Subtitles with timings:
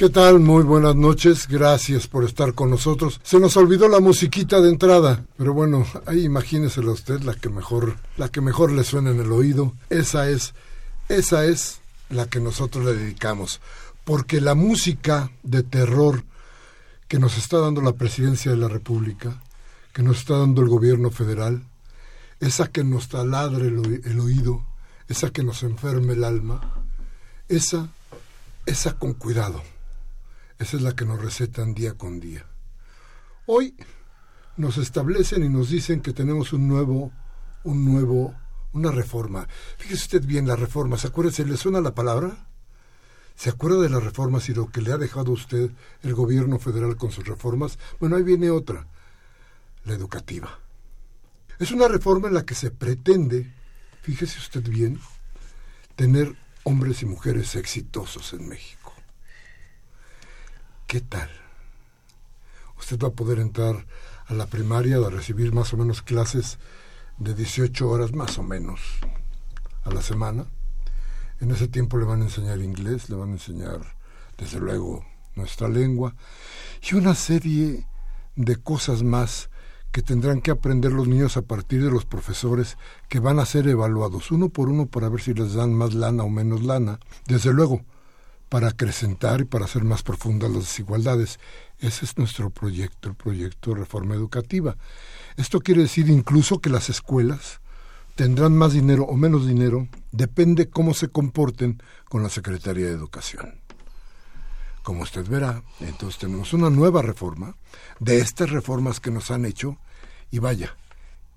[0.00, 0.40] ¿Qué tal?
[0.40, 3.20] Muy buenas noches, gracias por estar con nosotros.
[3.22, 7.98] Se nos olvidó la musiquita de entrada, pero bueno, ahí imagínesela usted la que mejor,
[8.16, 9.74] la que mejor le suena en el oído.
[9.90, 10.54] Esa es,
[11.10, 13.60] esa es la que nosotros le dedicamos,
[14.04, 16.24] porque la música de terror
[17.06, 19.42] que nos está dando la presidencia de la República,
[19.92, 21.62] que nos está dando el gobierno federal,
[22.40, 24.64] esa que nos taladre el, el oído,
[25.08, 26.86] esa que nos enferme el alma,
[27.50, 27.90] esa,
[28.64, 29.62] esa con cuidado
[30.60, 32.44] esa es la que nos recetan día con día.
[33.46, 33.74] Hoy
[34.58, 37.10] nos establecen y nos dicen que tenemos un nuevo,
[37.64, 38.34] un nuevo,
[38.74, 39.48] una reforma.
[39.78, 40.98] Fíjese usted bien la reforma.
[40.98, 41.32] ¿Se acuerda?
[41.32, 42.46] ¿Se le suena la palabra?
[43.34, 45.70] ¿Se acuerda de las reformas y lo que le ha dejado a usted
[46.02, 47.78] el gobierno federal con sus reformas?
[47.98, 48.86] Bueno, ahí viene otra,
[49.86, 50.58] la educativa.
[51.58, 53.50] Es una reforma en la que se pretende,
[54.02, 55.00] fíjese usted bien,
[55.96, 58.79] tener hombres y mujeres exitosos en México.
[60.90, 61.30] ¿Qué tal?
[62.76, 63.86] Usted va a poder entrar
[64.26, 66.58] a la primaria a recibir más o menos clases
[67.16, 68.80] de 18 horas más o menos
[69.84, 70.46] a la semana.
[71.40, 73.78] En ese tiempo le van a enseñar inglés, le van a enseñar,
[74.36, 76.16] desde luego, nuestra lengua
[76.82, 77.86] y una serie
[78.34, 79.48] de cosas más
[79.92, 83.68] que tendrán que aprender los niños a partir de los profesores que van a ser
[83.68, 86.98] evaluados uno por uno para ver si les dan más lana o menos lana.
[87.28, 87.82] Desde luego,
[88.50, 91.38] para acrecentar y para hacer más profundas las desigualdades.
[91.78, 94.76] Ese es nuestro proyecto, el proyecto de reforma educativa.
[95.36, 97.60] Esto quiere decir incluso que las escuelas
[98.16, 103.60] tendrán más dinero o menos dinero, depende cómo se comporten con la Secretaría de Educación.
[104.82, 107.54] Como usted verá, entonces tenemos una nueva reforma
[108.00, 109.78] de estas reformas que nos han hecho
[110.30, 110.76] y vaya,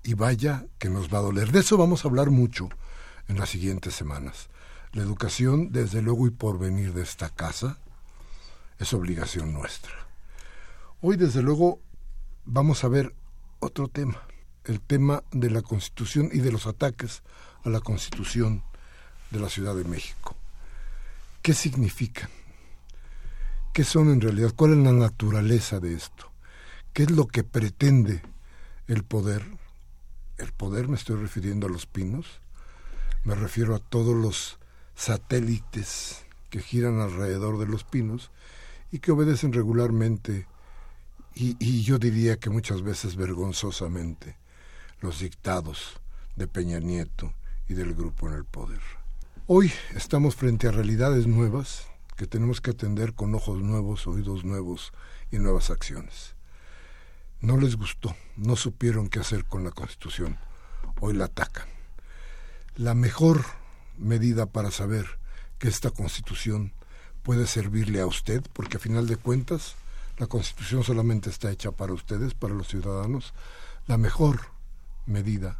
[0.02, 1.52] y vaya que nos va a doler.
[1.52, 2.68] De eso vamos a hablar mucho
[3.28, 4.48] en las siguientes semanas.
[4.94, 7.78] La educación, desde luego y por venir de esta casa,
[8.78, 9.92] es obligación nuestra.
[11.00, 11.80] Hoy, desde luego,
[12.44, 13.12] vamos a ver
[13.58, 14.22] otro tema,
[14.62, 17.24] el tema de la Constitución y de los ataques
[17.64, 18.62] a la Constitución
[19.32, 20.36] de la Ciudad de México.
[21.42, 22.30] ¿Qué significan?
[23.72, 24.52] ¿Qué son en realidad?
[24.54, 26.30] ¿Cuál es la naturaleza de esto?
[26.92, 28.22] ¿Qué es lo que pretende
[28.86, 29.44] el poder?
[30.38, 32.40] El poder me estoy refiriendo a los pinos,
[33.24, 34.60] me refiero a todos los
[34.94, 38.30] satélites que giran alrededor de los pinos
[38.92, 40.46] y que obedecen regularmente
[41.34, 44.36] y, y, yo diría que muchas veces vergonzosamente
[45.00, 46.00] los dictados
[46.36, 47.34] de Peña Nieto
[47.68, 48.80] y del grupo en el poder.
[49.48, 54.92] Hoy estamos frente a realidades nuevas que tenemos que atender con ojos nuevos, oídos nuevos
[55.32, 56.36] y nuevas acciones.
[57.40, 60.38] No les gustó, no supieron qué hacer con la Constitución.
[61.00, 61.66] Hoy la atacan.
[62.76, 63.44] La mejor
[63.98, 65.06] medida para saber
[65.58, 66.72] que esta constitución
[67.22, 69.76] puede servirle a usted, porque a final de cuentas
[70.18, 73.32] la constitución solamente está hecha para ustedes, para los ciudadanos.
[73.86, 74.40] La mejor
[75.06, 75.58] medida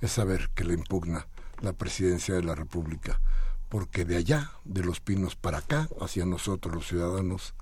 [0.00, 1.26] es saber que le impugna
[1.60, 3.20] la presidencia de la República,
[3.68, 7.54] porque de allá, de los pinos para acá, hacia nosotros los ciudadanos,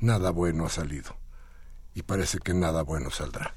[0.00, 1.16] nada bueno ha salido.
[1.94, 3.54] Y parece que nada bueno saldrá.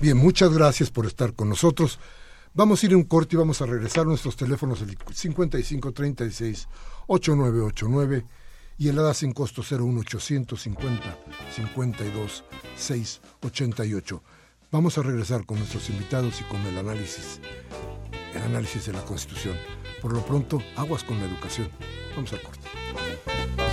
[0.00, 1.98] Bien, muchas gracias por estar con nosotros.
[2.56, 6.68] Vamos a ir a un corte y vamos a regresar nuestros teléfonos el 5536
[7.08, 8.24] 8989
[8.78, 11.18] y el ADA sin costo 01850
[11.52, 12.44] 52
[12.76, 14.22] 688.
[14.70, 17.40] Vamos a regresar con nuestros invitados y con el análisis,
[18.34, 19.56] el análisis de la Constitución.
[20.00, 21.68] Por lo pronto, aguas con la educación.
[22.14, 23.63] Vamos al corte.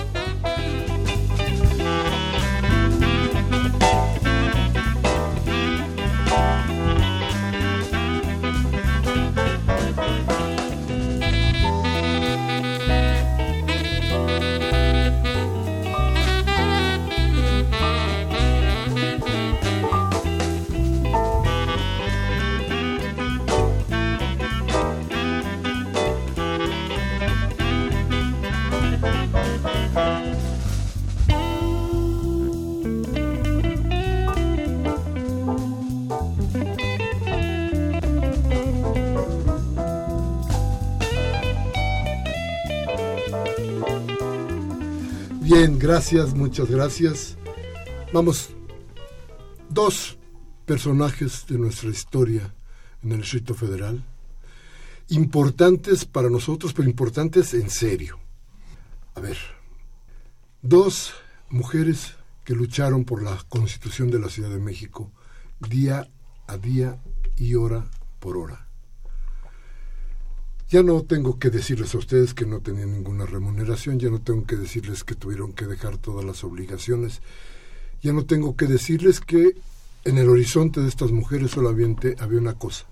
[45.54, 47.36] Bien, gracias, muchas gracias.
[48.14, 48.52] Vamos,
[49.68, 50.18] dos
[50.66, 52.56] personajes de nuestra historia
[53.04, 54.02] en el Distrito Federal,
[55.10, 58.18] importantes para nosotros, pero importantes en serio.
[59.14, 59.38] A ver,
[60.62, 61.16] dos
[61.50, 62.14] mujeres
[62.46, 65.12] que lucharon por la constitución de la Ciudad de México
[65.60, 66.08] día
[66.48, 67.04] a día
[67.36, 68.71] y hora por hora.
[70.72, 74.46] Ya no tengo que decirles a ustedes que no tenían ninguna remuneración, ya no tengo
[74.46, 77.22] que decirles que tuvieron que dejar todas las obligaciones,
[78.02, 79.58] ya no tengo que decirles que
[80.06, 82.86] en el horizonte de estas mujeres solamente había una cosa,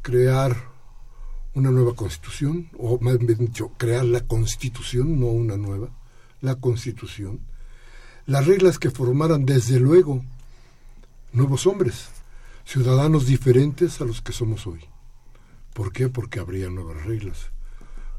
[0.00, 0.56] crear
[1.52, 5.90] una nueva constitución, o más bien dicho, crear la constitución, no una nueva,
[6.40, 7.40] la constitución,
[8.24, 10.24] las reglas que formaran desde luego
[11.34, 12.08] nuevos hombres,
[12.64, 14.80] ciudadanos diferentes a los que somos hoy.
[15.78, 16.08] ¿Por qué?
[16.08, 17.52] Porque habría nuevas reglas.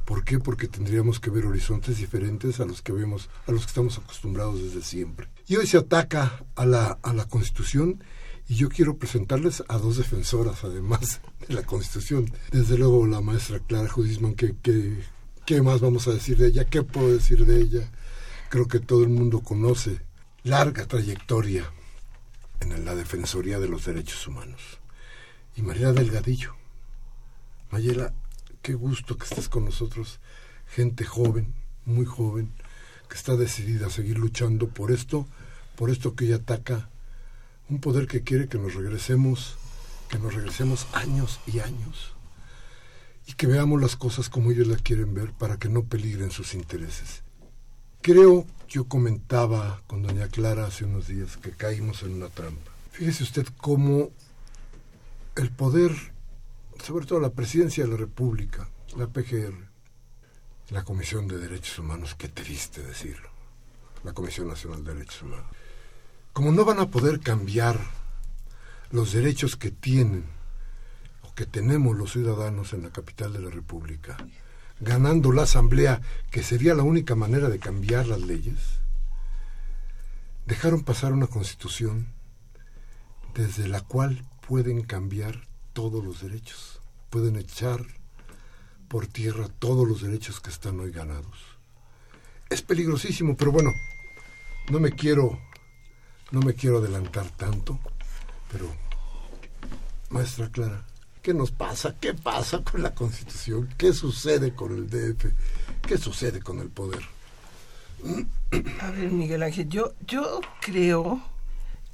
[0.06, 0.40] ¿Por qué?
[0.40, 4.64] Porque tendríamos que ver horizontes diferentes a los que vemos, a los que estamos acostumbrados
[4.64, 5.28] desde siempre.
[5.46, 8.02] Y hoy se ataca a la, a la Constitución
[8.48, 11.20] y yo quiero presentarles a dos defensoras, además
[11.50, 12.32] de la Constitución.
[12.50, 14.98] Desde luego la maestra Clara Judisman, que, que,
[15.46, 16.64] ¿qué más vamos a decir de ella?
[16.64, 17.92] ¿Qué puedo decir de ella?
[18.48, 20.00] Creo que todo el mundo conoce
[20.44, 21.70] larga trayectoria
[22.62, 24.80] en la Defensoría de los Derechos Humanos.
[25.58, 26.59] Y María Delgadillo.
[27.71, 28.13] Mayela,
[28.62, 30.19] qué gusto que estés con nosotros,
[30.68, 31.54] gente joven,
[31.86, 32.51] muy joven,
[33.07, 35.27] que está decidida a seguir luchando por esto,
[35.75, 36.89] por esto que ella ataca,
[37.69, 39.56] un poder que quiere que nos regresemos,
[40.10, 42.13] que nos regresemos años y años,
[43.27, 46.56] y que veamos las cosas como ellos las quieren ver para que no peligren sus
[46.56, 47.21] intereses.
[48.01, 52.71] Creo, yo comentaba con doña Clara hace unos días que caímos en una trampa.
[52.92, 54.10] Fíjese usted cómo
[55.36, 55.92] el poder,
[56.84, 59.54] sobre todo la presidencia de la República, la PGR,
[60.70, 63.30] la Comisión de Derechos Humanos, qué triste decirlo,
[64.04, 65.48] la Comisión Nacional de Derechos Humanos,
[66.34, 67.80] como no van a poder cambiar
[68.92, 70.26] los derechos que tienen
[71.24, 74.18] o que tenemos los ciudadanos en la capital de la República,
[74.80, 78.80] ganando la Asamblea, que sería la única manera de cambiar las leyes,
[80.46, 82.08] dejaron pasar una constitución
[83.36, 87.86] desde la cual pueden cambiar todos los derechos, pueden echar
[88.88, 91.38] por tierra todos los derechos que están hoy ganados.
[92.50, 93.71] Es peligrosísimo, pero bueno,
[94.69, 95.39] no me quiero
[96.31, 97.80] no me quiero adelantar tanto,
[98.51, 98.71] pero
[100.10, 100.86] maestra Clara,
[101.21, 101.95] ¿Qué nos pasa?
[102.00, 103.69] ¿Qué pasa con la Constitución?
[103.77, 105.25] ¿Qué sucede con el DF?
[105.86, 107.01] ¿Qué sucede con el poder?
[108.80, 111.21] A ver, Miguel Ángel, yo, yo creo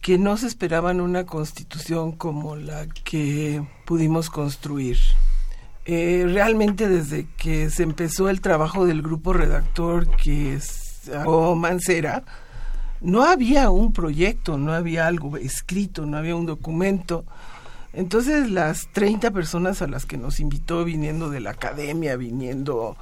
[0.05, 4.99] que no se esperaban una constitución como la que pudimos construir.
[5.85, 11.09] Eh, realmente desde que se empezó el trabajo del grupo redactor que es
[11.55, 12.23] Mancera,
[13.01, 17.25] no había un proyecto, no había algo escrito, no había un documento
[17.95, 22.97] entonces las 30 personas a las que nos invitó viniendo de la academia, viniendo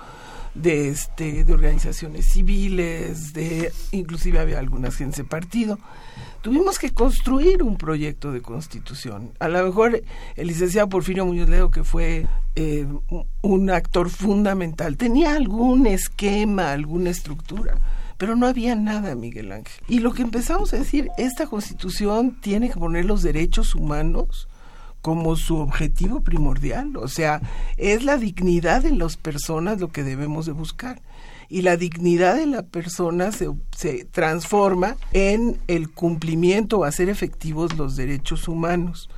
[0.55, 5.79] de este de organizaciones civiles, de inclusive había algunas gente de partido.
[6.41, 9.31] Tuvimos que construir un proyecto de constitución.
[9.39, 10.03] A lo mejor
[10.35, 12.85] el licenciado Porfirio Muñoz Ledo, que fue eh,
[13.41, 17.77] un actor fundamental, tenía algún esquema, alguna estructura,
[18.17, 19.83] pero no había nada, Miguel Ángel.
[19.87, 24.47] Y lo que empezamos a decir, esta constitución tiene que poner los derechos humanos
[25.03, 26.95] como su objetivo primordial.
[26.95, 27.41] O sea,
[27.75, 31.01] es la dignidad de las personas lo que debemos de buscar.
[31.49, 37.97] Y la dignidad de la persona se, transforma en el cumplimiento o hacer efectivos los
[37.97, 39.09] derechos humanos.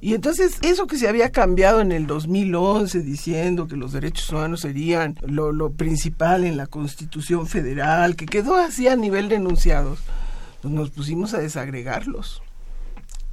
[0.00, 4.62] Y entonces eso que se había cambiado en el 2011 diciendo que los derechos humanos
[4.62, 10.00] serían lo, lo principal en la Constitución Federal, que quedó así a nivel de enunciados,
[10.60, 12.42] pues nos pusimos a desagregarlos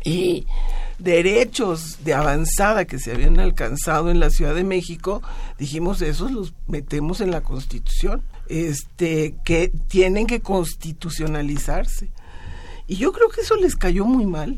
[0.04, 0.46] y
[1.00, 5.22] derechos de avanzada que se habían alcanzado en la Ciudad de México,
[5.58, 12.10] dijimos esos los metemos en la Constitución, este que tienen que constitucionalizarse.
[12.88, 14.58] Y yo creo que eso les cayó muy mal.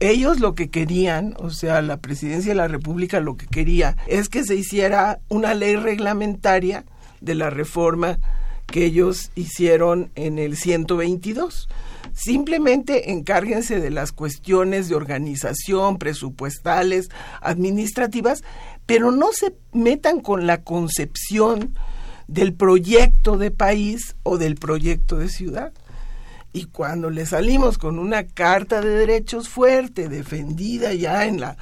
[0.00, 4.28] Ellos lo que querían, o sea, la presidencia de la República lo que quería es
[4.28, 6.84] que se hiciera una ley reglamentaria
[7.20, 8.18] de la reforma
[8.66, 11.68] que ellos hicieron en el 122
[12.12, 17.08] Simplemente encárguense de las cuestiones de organización, presupuestales,
[17.40, 18.42] administrativas,
[18.86, 21.74] pero no se metan con la concepción
[22.28, 25.72] del proyecto de país o del proyecto de ciudad.
[26.52, 31.56] Y cuando le salimos con una carta de derechos fuerte, defendida ya en la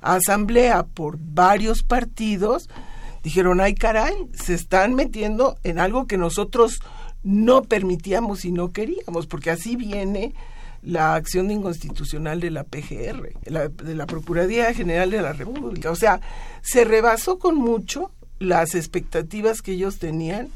[0.00, 2.68] asamblea por varios partidos,
[3.22, 6.80] dijeron, ay caray, se están metiendo en algo que nosotros
[7.22, 10.34] no permitíamos y no queríamos, porque así viene
[10.82, 15.90] la acción inconstitucional de la PGR, de la Procuraduría General de la República.
[15.90, 16.20] O sea,
[16.62, 20.48] se rebasó con mucho las expectativas que ellos tenían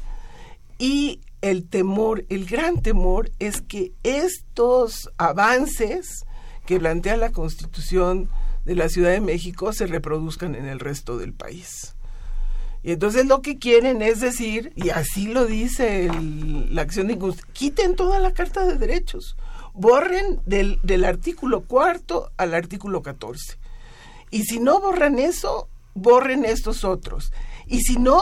[0.79, 6.25] y el temor, el gran temor es que estos avances
[6.65, 8.29] que plantea la Constitución
[8.65, 11.94] de la Ciudad de México se reproduzcan en el resto del país.
[12.85, 16.07] Y entonces lo que quieren es decir, y así lo dice
[16.69, 17.17] la acción de
[17.51, 19.35] quiten toda la Carta de Derechos,
[19.73, 23.57] borren del, del artículo cuarto al artículo 14.
[24.29, 27.33] Y si no borran eso, borren estos otros.
[27.65, 28.21] Y si no,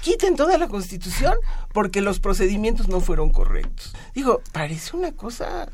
[0.00, 1.36] quiten toda la Constitución
[1.72, 3.94] porque los procedimientos no fueron correctos.
[4.16, 5.70] Digo, parece una cosa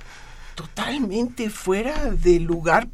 [0.54, 2.88] totalmente fuera de lugar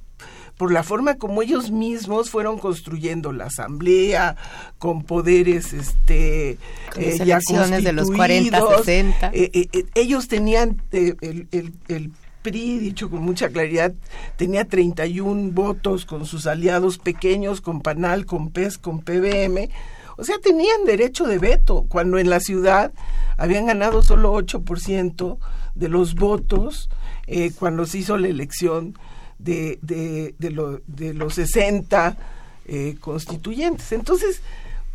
[0.56, 4.36] por la forma como ellos mismos fueron construyendo la asamblea
[4.78, 6.58] con poderes este
[6.96, 13.22] eh, ya de los 40 60 eh, eh, ellos tenían el, el, PRI, dicho con
[13.22, 13.94] mucha claridad,
[14.36, 19.70] tenía 31 votos con sus aliados pequeños, con PANAL, con PES, con PBM.
[20.18, 22.92] O sea, tenían derecho de veto, cuando en la ciudad
[23.38, 25.38] habían ganado solo 8%
[25.74, 26.90] de los votos
[27.58, 28.94] cuando se hizo la elección
[29.38, 32.16] de, de, de, de los 60
[32.66, 33.92] eh, constituyentes.
[33.92, 34.40] Entonces,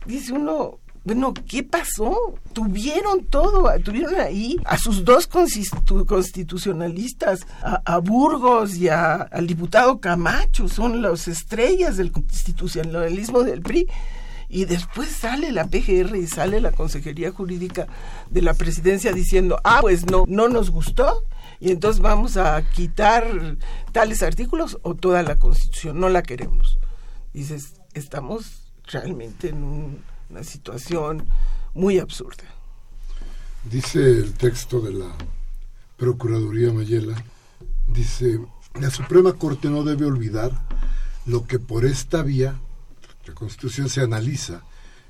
[0.06, 2.36] dice uno, bueno, ¿qué pasó?
[2.54, 11.02] Tuvieron todo, tuvieron ahí a sus dos constitucionalistas, a, Burgos y al diputado Camacho, son
[11.02, 13.88] las estrellas del constitucionalismo del PRI.
[14.50, 17.88] Y después sale la PGR y sale la Consejería Jurídica
[18.32, 21.24] de la Presidencia diciendo, ah, pues no, no nos gustó
[21.60, 23.58] y entonces vamos a quitar
[23.92, 26.80] tales artículos o toda la Constitución, no la queremos.
[27.34, 31.26] Dices, estamos realmente en una situación
[31.74, 32.44] muy absurda.
[33.70, 35.14] Dice el texto de la
[35.98, 37.22] Procuraduría Mayela,
[37.88, 38.40] dice,
[38.80, 40.52] la Suprema Corte no debe olvidar
[41.26, 42.58] lo que por esta vía,
[43.28, 44.64] la Constitución se analiza,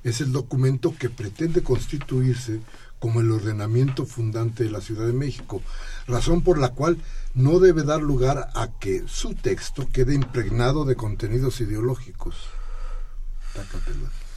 [0.04, 2.62] es el documento que pretende constituirse
[3.00, 5.62] como el ordenamiento fundante de la Ciudad de México,
[6.08, 6.98] razón por la cual
[7.34, 12.36] no debe dar lugar a que su texto quede impregnado de contenidos ideológicos.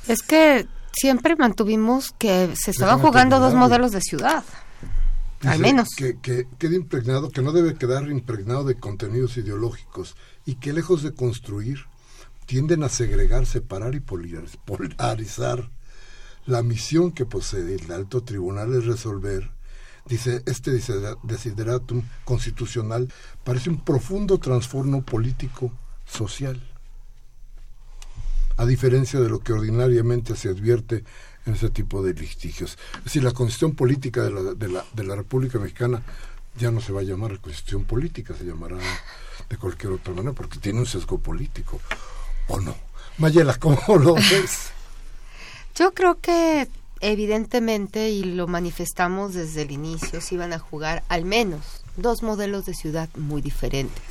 [0.08, 4.44] Es que siempre mantuvimos que se estaban jugando dos modelos de ciudad.
[5.44, 5.88] al menos.
[5.96, 10.16] Que, que quede impregnado, que no debe quedar impregnado de contenidos ideológicos
[10.46, 11.86] y que lejos de construir,
[12.46, 15.70] tienden a segregar, separar y polarizar
[16.46, 19.50] la misión que posee el alto tribunal es resolver,
[20.06, 20.72] dice, este
[21.22, 23.12] desideratum constitucional
[23.44, 25.72] parece un profundo trastorno político
[26.04, 26.60] social,
[28.56, 31.04] a diferencia de lo que ordinariamente se advierte
[31.46, 32.76] en ese tipo de litigios.
[32.98, 36.02] Es decir, la constitución política de la, de la, de la República Mexicana
[36.58, 38.76] ya no se va a llamar constitución política, se llamará
[39.48, 41.80] de cualquier otra manera, porque tiene un sesgo político,
[42.48, 42.76] ¿o no?
[43.18, 44.72] Mayela, ¿cómo lo ves?
[45.74, 46.68] Yo creo que
[47.00, 52.64] evidentemente, y lo manifestamos desde el inicio, se iban a jugar al menos dos modelos
[52.66, 54.02] de ciudad muy diferentes.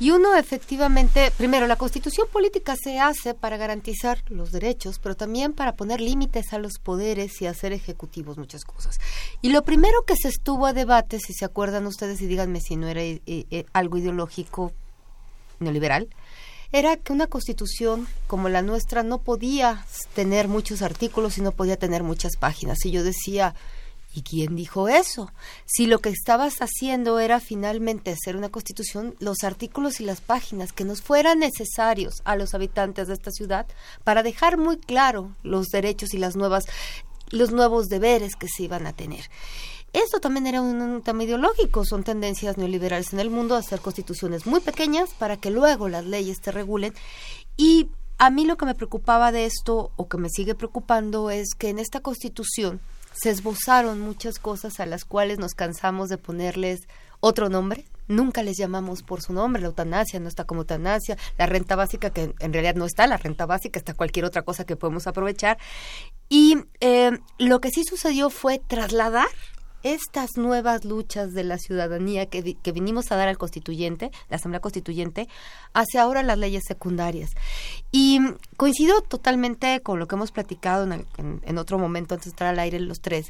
[0.00, 5.52] Y uno efectivamente, primero, la constitución política se hace para garantizar los derechos, pero también
[5.52, 9.00] para poner límites a los poderes y hacer ejecutivos muchas cosas.
[9.42, 12.76] Y lo primero que se estuvo a debate, si se acuerdan ustedes y díganme si
[12.76, 14.72] no era eh, eh, algo ideológico
[15.58, 16.08] neoliberal,
[16.72, 19.84] era que una constitución como la nuestra no podía
[20.14, 22.84] tener muchos artículos y no podía tener muchas páginas.
[22.84, 23.54] Y yo decía,
[24.14, 25.32] ¿y quién dijo eso?
[25.64, 30.72] Si lo que estabas haciendo era finalmente hacer una constitución, los artículos y las páginas
[30.72, 33.66] que nos fueran necesarios a los habitantes de esta ciudad
[34.04, 36.66] para dejar muy claro los derechos y las nuevas
[37.30, 39.28] los nuevos deberes que se iban a tener.
[39.92, 44.46] Esto también era un, tema ideológico, son tendencias neoliberales en el mundo a hacer constituciones
[44.46, 46.92] muy pequeñas para que luego las leyes te regulen.
[47.56, 51.54] Y a mí lo que me preocupaba de esto, o que me sigue preocupando, es
[51.56, 52.80] que en esta constitución
[53.14, 56.80] se esbozaron muchas cosas a las cuales nos cansamos de ponerles
[57.20, 57.84] otro nombre.
[58.08, 62.10] Nunca les llamamos por su nombre, la eutanasia no está como eutanasia, la renta básica
[62.10, 65.58] que en realidad no está, la renta básica está cualquier otra cosa que podemos aprovechar.
[66.28, 69.28] Y eh, lo que sí sucedió fue trasladar
[69.82, 74.60] estas nuevas luchas de la ciudadanía que, que, vinimos a dar al constituyente, la Asamblea
[74.60, 75.28] Constituyente,
[75.72, 77.30] hacia ahora las leyes secundarias.
[77.92, 78.20] Y
[78.56, 82.58] coincido totalmente con lo que hemos platicado en, en, otro momento antes de estar al
[82.58, 83.26] aire los tres.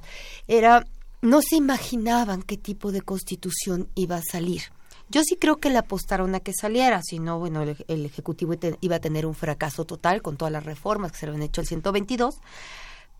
[0.47, 0.87] Era,
[1.21, 4.63] no se imaginaban qué tipo de constitución iba a salir.
[5.11, 8.55] Yo sí creo que le apostaron a que saliera, si no, bueno, el, el Ejecutivo
[8.81, 11.63] iba a tener un fracaso total con todas las reformas que se le habían hecho
[11.63, 12.39] al 122,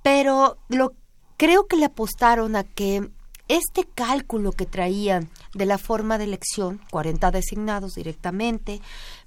[0.03, 0.93] pero lo
[1.39, 3.09] creo que le apostaron a que
[3.49, 8.81] este cálculo que traían de la forma de elección, 40 designados directamente,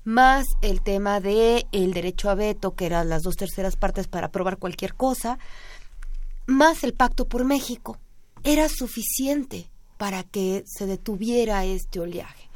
[0.03, 4.27] más el tema de el derecho a veto, que eran las dos terceras partes para
[4.27, 5.39] aprobar cualquier cosa,
[6.45, 7.97] más el pacto por México,
[8.43, 12.49] era suficiente para que se detuviera este oleaje.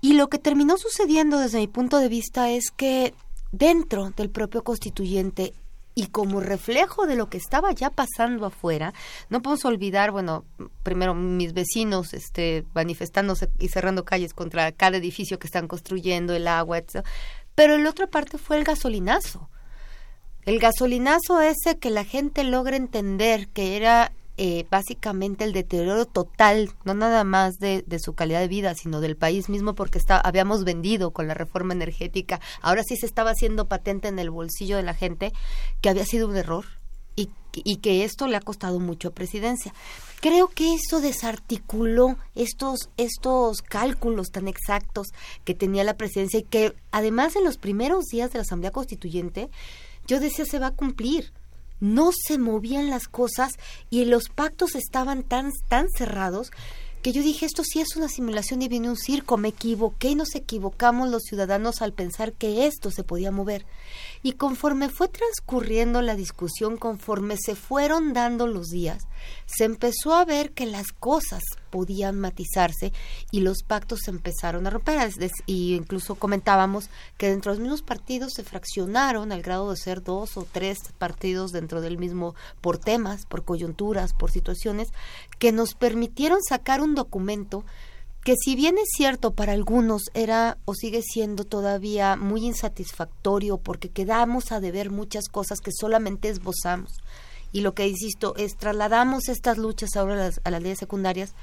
[0.00, 3.14] Y lo que terminó sucediendo desde mi punto de vista es que
[3.50, 5.54] dentro del propio constituyente
[5.98, 8.92] y como reflejo de lo que estaba ya pasando afuera,
[9.30, 10.44] no podemos olvidar, bueno,
[10.82, 16.48] primero mis vecinos este, manifestándose y cerrando calles contra cada edificio que están construyendo, el
[16.48, 17.02] agua, etc.
[17.54, 19.48] Pero la otra parte fue el gasolinazo.
[20.44, 26.70] El gasolinazo ese que la gente logra entender que era eh, básicamente el deterioro total,
[26.84, 30.64] no nada más de, su calidad de vida, sino del país mismo, porque está, habíamos
[30.64, 34.82] vendido con la reforma energética, ahora sí se estaba haciendo patente en el bolsillo de
[34.82, 35.32] la gente
[35.80, 36.66] que había sido un error
[37.16, 39.72] y, y que esto le ha costado mucho a presidencia.
[40.20, 45.08] Creo que eso desarticuló estos, estos cálculos tan exactos
[45.44, 49.48] que tenía la presidencia y que además en los primeros días de la Asamblea Constituyente
[50.06, 51.32] yo decía se va a cumplir
[51.80, 53.52] no se movían las cosas
[53.90, 56.50] y los pactos estaban tan, tan cerrados
[57.06, 60.14] que yo dije, esto sí es una simulación y viene un circo, me equivoqué y
[60.16, 63.64] nos equivocamos los ciudadanos al pensar que esto se podía mover.
[64.24, 69.06] Y conforme fue transcurriendo la discusión, conforme se fueron dando los días,
[69.46, 72.92] se empezó a ver que las cosas podían matizarse
[73.30, 74.96] y los pactos se empezaron a romper.
[75.46, 80.02] Y incluso comentábamos que dentro de los mismos partidos se fraccionaron al grado de ser
[80.02, 84.88] dos o tres partidos dentro del mismo por temas, por coyunturas, por situaciones,
[85.38, 87.64] que nos permitieron sacar un documento
[88.24, 93.88] que si bien es cierto para algunos era o sigue siendo todavía muy insatisfactorio porque
[93.88, 96.90] quedamos a deber muchas cosas que solamente esbozamos
[97.52, 101.34] y lo que insisto es trasladamos estas luchas ahora a las, a las leyes secundarias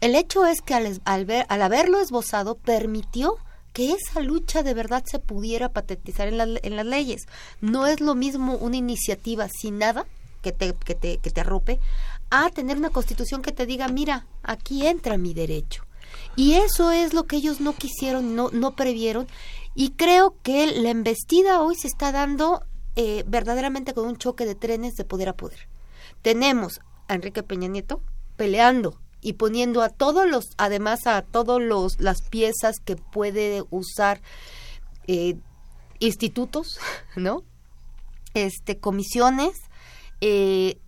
[0.00, 3.36] el hecho es que al, al, ver, al haberlo esbozado permitió
[3.74, 7.26] que esa lucha de verdad se pudiera patetizar en, la, en las leyes.
[7.60, 10.06] No es lo mismo una iniciativa sin nada
[10.40, 11.80] que te, que te, que te arrope
[12.30, 15.84] a tener una constitución que te diga, mira, aquí entra mi derecho.
[16.34, 19.28] Y eso es lo que ellos no quisieron, no, no previeron.
[19.74, 22.64] Y creo que la embestida hoy se está dando
[22.96, 25.68] eh, verdaderamente con un choque de trenes de poder a poder.
[26.22, 28.02] Tenemos a Enrique Peña Nieto
[28.36, 34.20] peleando y poniendo a todos los, además a todos los las piezas que puede usar
[35.06, 35.36] eh,
[35.98, 36.78] institutos,
[37.16, 37.44] ¿no?
[38.34, 39.56] Este, comisiones,
[40.20, 40.78] eh,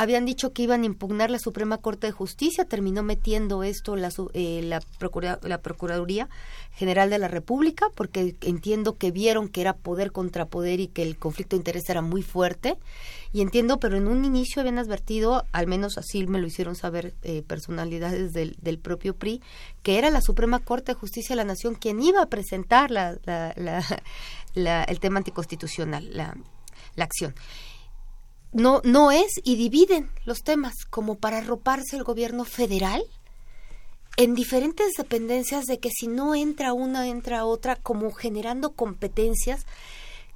[0.00, 4.08] habían dicho que iban a impugnar la Suprema Corte de Justicia, terminó metiendo esto la,
[4.32, 4.80] eh, la,
[5.42, 6.30] la Procuraduría
[6.72, 11.02] General de la República, porque entiendo que vieron que era poder contra poder y que
[11.02, 12.78] el conflicto de interés era muy fuerte.
[13.34, 17.12] Y entiendo, pero en un inicio habían advertido, al menos así me lo hicieron saber
[17.20, 19.42] eh, personalidades del, del, propio PRI,
[19.82, 23.18] que era la Suprema Corte de Justicia de la Nación quien iba a presentar la,
[24.54, 27.34] el tema anticonstitucional, la acción
[28.52, 33.02] no, no es y dividen los temas como para arroparse el gobierno federal
[34.16, 39.66] en diferentes dependencias de que si no entra una, entra otra, como generando competencias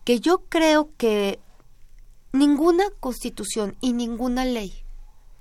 [0.04, 1.40] que yo creo que
[2.32, 4.84] ninguna constitución y ninguna ley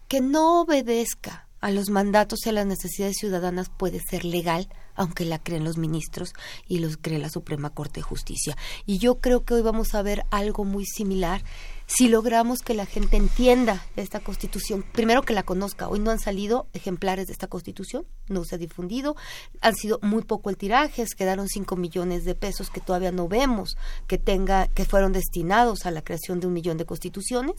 [0.07, 5.23] que no obedezca a los mandatos y a las necesidades ciudadanas puede ser legal, aunque
[5.23, 6.33] la creen los ministros
[6.67, 8.57] y los cree la Suprema Corte de Justicia.
[8.85, 11.41] Y yo creo que hoy vamos a ver algo muy similar
[11.85, 15.87] si logramos que la gente entienda esta constitución, primero que la conozca.
[15.87, 19.15] Hoy no han salido ejemplares de esta constitución, no se ha difundido,
[19.61, 23.77] han sido muy poco el tiraje, quedaron 5 millones de pesos que todavía no vemos
[24.07, 27.55] que tenga, que fueron destinados a la creación de un millón de constituciones.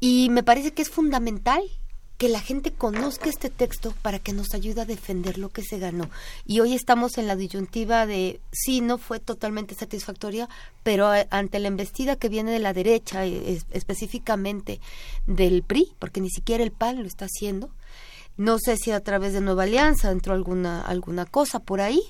[0.00, 1.62] Y me parece que es fundamental
[2.20, 5.78] que la gente conozca este texto para que nos ayude a defender lo que se
[5.78, 6.10] ganó.
[6.44, 10.46] Y hoy estamos en la disyuntiva de sí, no fue totalmente satisfactoria,
[10.82, 14.80] pero ante la embestida que viene de la derecha, específicamente
[15.26, 17.70] del PRI, porque ni siquiera el PAN lo está haciendo,
[18.36, 22.02] no sé si a través de Nueva Alianza entró alguna, alguna cosa por ahí,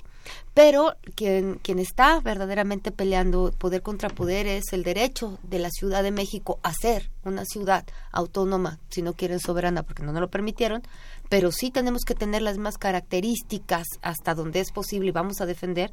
[0.55, 6.03] pero quien, quien está verdaderamente peleando poder contra poder es el derecho de la Ciudad
[6.03, 10.31] de México a ser una ciudad autónoma, si no quieren soberana porque no nos lo
[10.31, 10.83] permitieron,
[11.29, 15.47] pero sí tenemos que tener las mismas características hasta donde es posible y vamos a
[15.47, 15.93] defender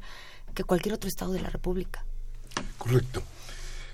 [0.54, 2.04] que cualquier otro estado de la República.
[2.76, 3.22] Correcto.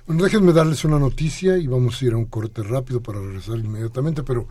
[0.06, 3.58] Bueno, déjenme darles una noticia y vamos a ir a un corte rápido para regresar
[3.58, 4.46] inmediatamente, pero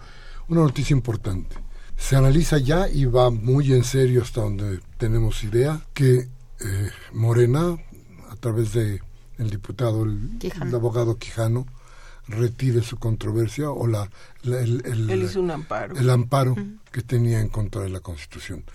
[0.48, 1.56] una noticia importante
[2.04, 6.28] se analiza ya y va muy en serio hasta donde tenemos idea que
[6.60, 7.78] eh, Morena,
[8.30, 9.02] a través de
[9.38, 11.66] el diputado, el, el, abogado Quijano,
[12.28, 14.10] retire su controversia o la,
[14.44, 15.96] el, Él hizo un amparo.
[15.96, 16.58] el amparo
[16.92, 18.66] que tenía en contra de la Constitución.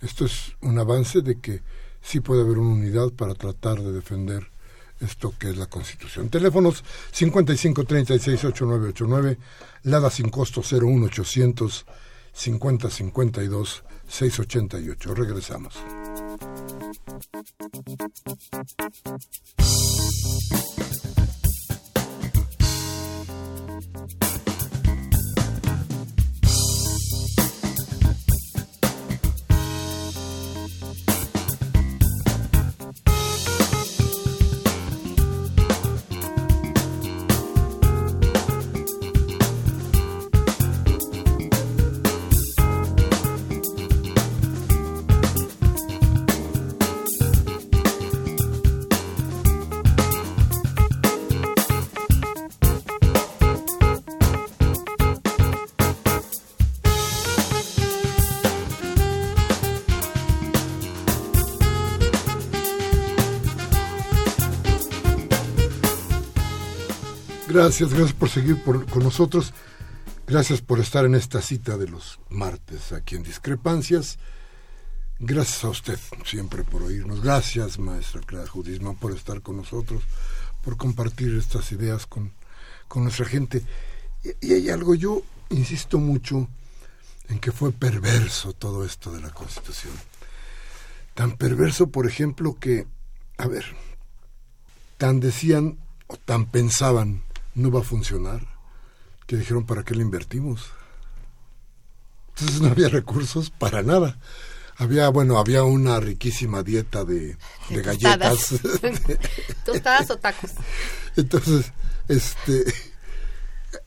[0.00, 1.62] Esto es un avance de que
[2.00, 4.46] sí puede haber una unidad para tratar de defender
[5.00, 6.28] esto que es la Constitución.
[6.28, 9.38] Teléfonos 55 36 8989,
[9.82, 11.84] Lada sin costo 01800
[12.36, 15.14] 50 52 688.
[15.14, 15.74] Regresamos.
[67.56, 69.54] Gracias, gracias por seguir con nosotros.
[70.26, 74.18] Gracias por estar en esta cita de los martes aquí en Discrepancias.
[75.18, 77.22] Gracias a usted siempre por oírnos.
[77.22, 80.02] Gracias, maestra Clara Judisma, por estar con nosotros,
[80.62, 82.30] por compartir estas ideas con,
[82.88, 83.62] con nuestra gente.
[84.42, 86.48] Y hay algo, yo insisto mucho
[87.30, 89.94] en que fue perverso todo esto de la Constitución.
[91.14, 92.86] Tan perverso, por ejemplo, que,
[93.38, 93.64] a ver,
[94.98, 97.24] tan decían o tan pensaban
[97.56, 98.46] no va a funcionar.
[99.26, 100.70] Que dijeron, ¿para qué le invertimos?
[102.28, 104.18] Entonces no había recursos para nada.
[104.76, 107.36] Había, bueno, había una riquísima dieta de,
[107.70, 108.54] de galletas.
[109.64, 110.52] Tostadas o tacos.
[111.16, 111.72] Entonces,
[112.08, 112.62] este,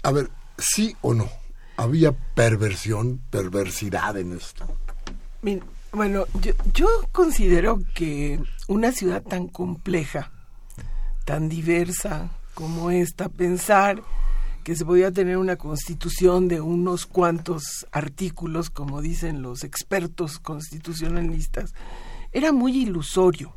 [0.02, 1.30] a ver, sí o no,
[1.78, 4.66] había perversión, perversidad en esto.
[5.92, 10.32] Bueno, yo, yo considero que una ciudad tan compleja,
[11.24, 14.04] tan diversa, como esta, pensar
[14.64, 21.74] que se podía tener una constitución de unos cuantos artículos, como dicen los expertos constitucionalistas,
[22.32, 23.56] era muy ilusorio.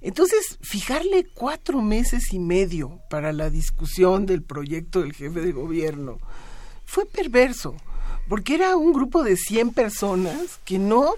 [0.00, 6.18] Entonces, fijarle cuatro meses y medio para la discusión del proyecto del jefe de gobierno
[6.84, 7.74] fue perverso,
[8.28, 11.14] porque era un grupo de 100 personas que no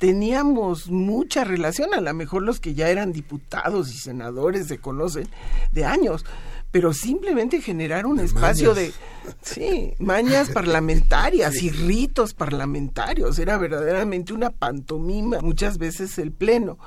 [0.00, 5.28] teníamos mucha relación, a lo mejor los que ya eran diputados y senadores se conocen
[5.72, 6.24] de años,
[6.70, 8.94] pero simplemente generar un espacio de
[9.42, 16.78] sí, mañas parlamentarias y ritos parlamentarios, era verdaderamente una pantomima, muchas veces el pleno.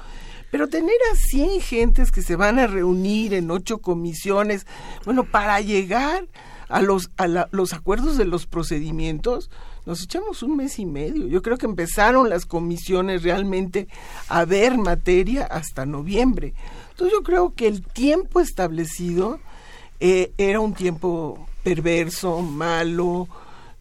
[0.49, 4.65] Pero tener a 100 gentes que se van a reunir en ocho comisiones,
[5.05, 6.27] bueno, para llegar
[6.67, 9.51] a los, a los acuerdos de los procedimientos,
[9.85, 11.27] nos echamos un mes y medio.
[11.27, 13.87] Yo creo que empezaron las comisiones realmente
[14.27, 16.53] a ver materia hasta noviembre.
[16.91, 19.39] Entonces yo creo que el tiempo establecido
[19.99, 23.27] eh, era un tiempo perverso, malo,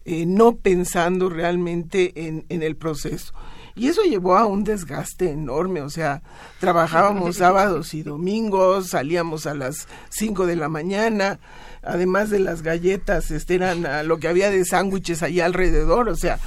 [0.04, 3.32] eh, no pensando realmente en, en el proceso.
[3.74, 6.22] Y eso llevó a un desgaste enorme, o sea,
[6.60, 11.40] trabajábamos sábados y domingos, salíamos a las 5 de la mañana,
[11.82, 16.38] además de las galletas, este, eran lo que había de sándwiches allá alrededor, o sea,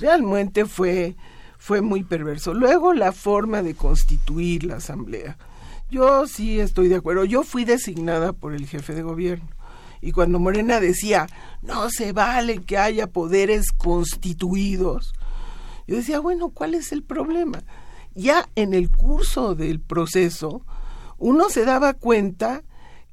[0.00, 1.16] realmente fue,
[1.58, 2.54] fue muy perverso.
[2.54, 5.36] Luego la forma de constituir la asamblea.
[5.90, 9.48] Yo sí estoy de acuerdo, yo fui designada por el jefe de gobierno.
[10.00, 11.26] Y cuando Morena decía,
[11.62, 15.12] no se vale que haya poderes constituidos,
[15.86, 17.62] yo decía, bueno, ¿cuál es el problema?
[18.14, 20.62] Ya en el curso del proceso,
[21.16, 22.62] uno se daba cuenta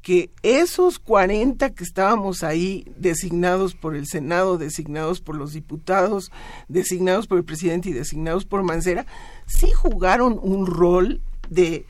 [0.05, 6.31] que esos 40 que estábamos ahí designados por el Senado, designados por los diputados,
[6.67, 9.07] designados por el presidente y designados por Mancera,
[9.47, 11.87] sí jugaron un rol de,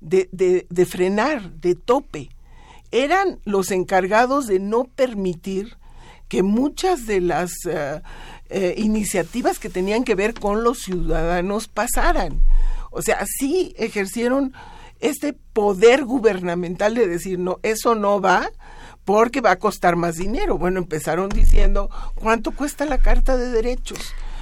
[0.00, 0.28] de,
[0.70, 2.28] de, frenar, de tope.
[2.92, 5.76] Eran los encargados de no permitir
[6.28, 8.00] que muchas de las eh,
[8.48, 12.42] eh, iniciativas que tenían que ver con los ciudadanos pasaran.
[12.92, 14.52] O sea, sí ejercieron
[15.00, 18.50] este poder gubernamental de decir, no, eso no va
[19.04, 20.58] porque va a costar más dinero.
[20.58, 23.98] Bueno, empezaron diciendo, ¿cuánto cuesta la Carta de Derechos?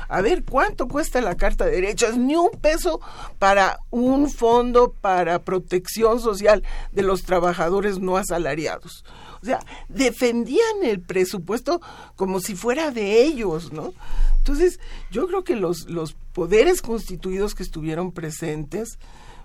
[0.09, 2.17] A ver, ¿cuánto cuesta la Carta de Derechos?
[2.17, 3.01] Ni un peso
[3.39, 6.63] para un fondo para protección social
[6.93, 9.05] de los trabajadores no asalariados.
[9.43, 11.81] O sea, defendían el presupuesto
[12.17, 13.93] como si fuera de ellos, ¿no?
[14.39, 18.99] Entonces, yo creo que los, los poderes constituidos que estuvieron presentes,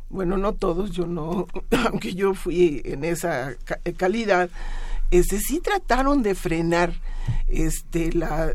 [0.09, 1.47] bueno, no todos, yo no,
[1.85, 3.55] aunque yo fui en esa
[3.97, 4.49] calidad,
[5.11, 6.93] este, sí trataron de frenar
[7.47, 8.53] este, la,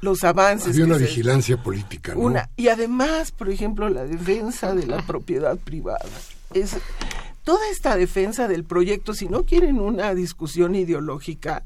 [0.00, 0.68] los avances.
[0.68, 2.20] Había una vigilancia política, ¿no?
[2.20, 6.08] Una, y además, por ejemplo, la defensa de la propiedad privada.
[6.52, 6.76] Es,
[7.42, 11.64] toda esta defensa del proyecto, si no quieren una discusión ideológica,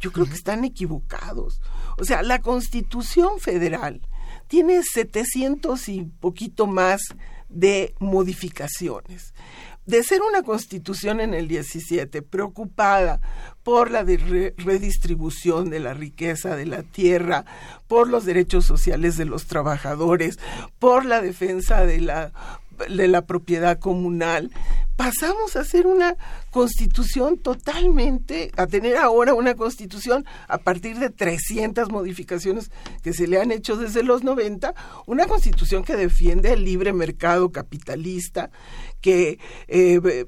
[0.00, 1.60] yo creo que están equivocados.
[1.98, 4.02] O sea, la Constitución Federal
[4.48, 7.00] tiene 700 y poquito más
[7.48, 9.34] de modificaciones.
[9.86, 13.20] De ser una constitución en el 17 preocupada
[13.62, 17.44] por la redistribución de la riqueza de la tierra,
[17.86, 20.40] por los derechos sociales de los trabajadores,
[20.80, 22.32] por la defensa de la
[22.88, 24.50] de la propiedad comunal,
[24.96, 26.16] pasamos a hacer una
[26.50, 32.70] constitución totalmente, a tener ahora una constitución a partir de 300 modificaciones
[33.02, 34.74] que se le han hecho desde los 90,
[35.06, 38.50] una constitución que defiende el libre mercado capitalista,
[39.00, 40.26] que eh,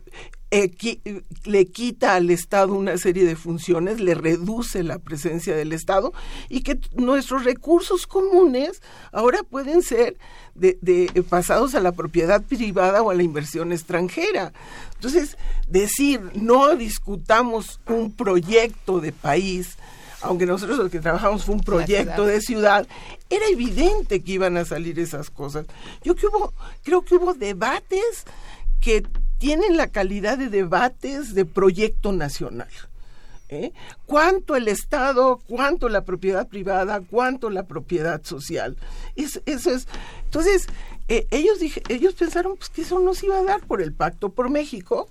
[0.51, 6.13] le quita al Estado una serie de funciones, le reduce la presencia del Estado
[6.49, 8.81] y que nuestros recursos comunes
[9.13, 10.17] ahora pueden ser
[10.55, 14.53] de, de, pasados a la propiedad privada o a la inversión extranjera.
[14.95, 15.37] Entonces,
[15.69, 19.77] decir no discutamos un proyecto de país,
[20.23, 22.87] aunque nosotros lo que trabajamos fue un proyecto de ciudad,
[23.29, 25.67] era evidente que iban a salir esas cosas.
[26.03, 28.25] Yo que hubo, creo que hubo debates
[28.81, 29.05] que
[29.39, 32.69] tienen la calidad de debates de proyecto nacional.
[33.49, 33.73] ¿eh?
[34.07, 38.77] ¿Cuánto el Estado, cuánto la propiedad privada, cuánto la propiedad social?
[39.17, 39.89] Es, eso es.
[40.25, 40.67] Entonces,
[41.09, 43.93] eh, ellos, dije, ellos pensaron pues, que eso no se iba a dar por el
[43.93, 45.09] Pacto por México.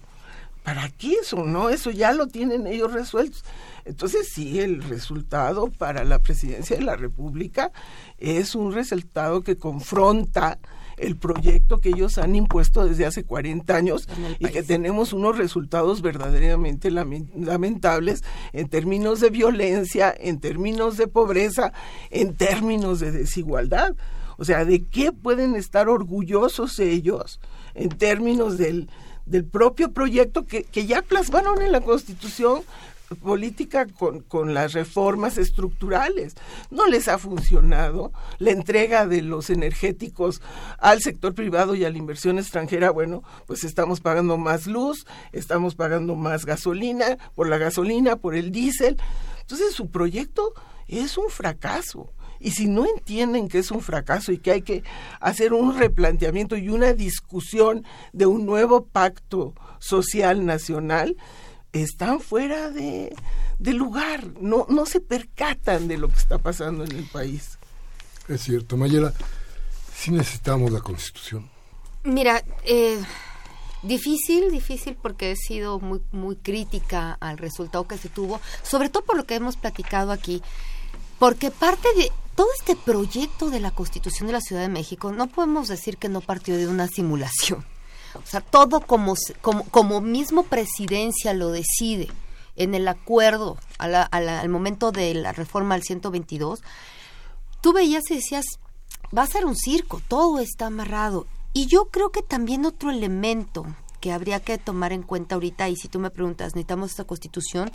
[0.64, 1.46] ¿Para qué eso?
[1.46, 3.44] No, eso ya lo tienen ellos resueltos.
[3.86, 7.72] Entonces, sí, el resultado para la presidencia de la República
[8.18, 10.60] es un resultado que confronta
[10.98, 16.02] el proyecto que ellos han impuesto desde hace 40 años y que tenemos unos resultados
[16.02, 21.72] verdaderamente lamentables en términos de violencia, en términos de pobreza,
[22.10, 23.96] en términos de desigualdad.
[24.38, 27.40] O sea, ¿de qué pueden estar orgullosos ellos
[27.74, 28.90] en términos del,
[29.26, 32.62] del propio proyecto que, que ya plasmaron en la Constitución
[33.16, 36.36] política con, con, las reformas estructurales.
[36.70, 38.12] No les ha funcionado.
[38.40, 40.42] La entrega de los energéticos
[40.78, 45.76] al sector privado y a la inversión extranjera, bueno, pues estamos pagando más luz, estamos
[45.76, 48.98] pagando más gasolina, por la gasolina, por el diésel.
[49.42, 50.54] Entonces su proyecto
[50.88, 52.14] es un fracaso.
[52.40, 54.84] Y si no entienden que es un fracaso y que hay que
[55.20, 61.16] hacer un replanteamiento y una discusión de un nuevo pacto social nacional,
[61.84, 63.14] están fuera de,
[63.60, 67.58] lugar, no, no se percatan de lo que está pasando en el país.
[68.28, 69.14] Es cierto, Mayela,
[69.96, 71.50] sí necesitamos la constitución.
[72.04, 73.00] Mira, eh,
[73.84, 79.04] difícil, difícil porque he sido muy, muy crítica al resultado que se tuvo, sobre todo
[79.04, 80.42] por lo que hemos platicado aquí,
[81.20, 85.28] porque parte de todo este proyecto de la Constitución de la Ciudad de México, no
[85.28, 87.66] podemos decir que no partió de una simulación
[88.24, 92.10] o sea, todo como, como, como mismo presidencia lo decide
[92.56, 96.62] en el acuerdo al momento de la reforma al 122,
[97.62, 98.46] tú veías y decías,
[99.16, 101.28] va a ser un circo, todo está amarrado.
[101.54, 103.66] Y yo creo que también otro elemento
[104.02, 107.72] que habría que tomar en cuenta ahorita, y si tú me preguntas, necesitamos esta constitución,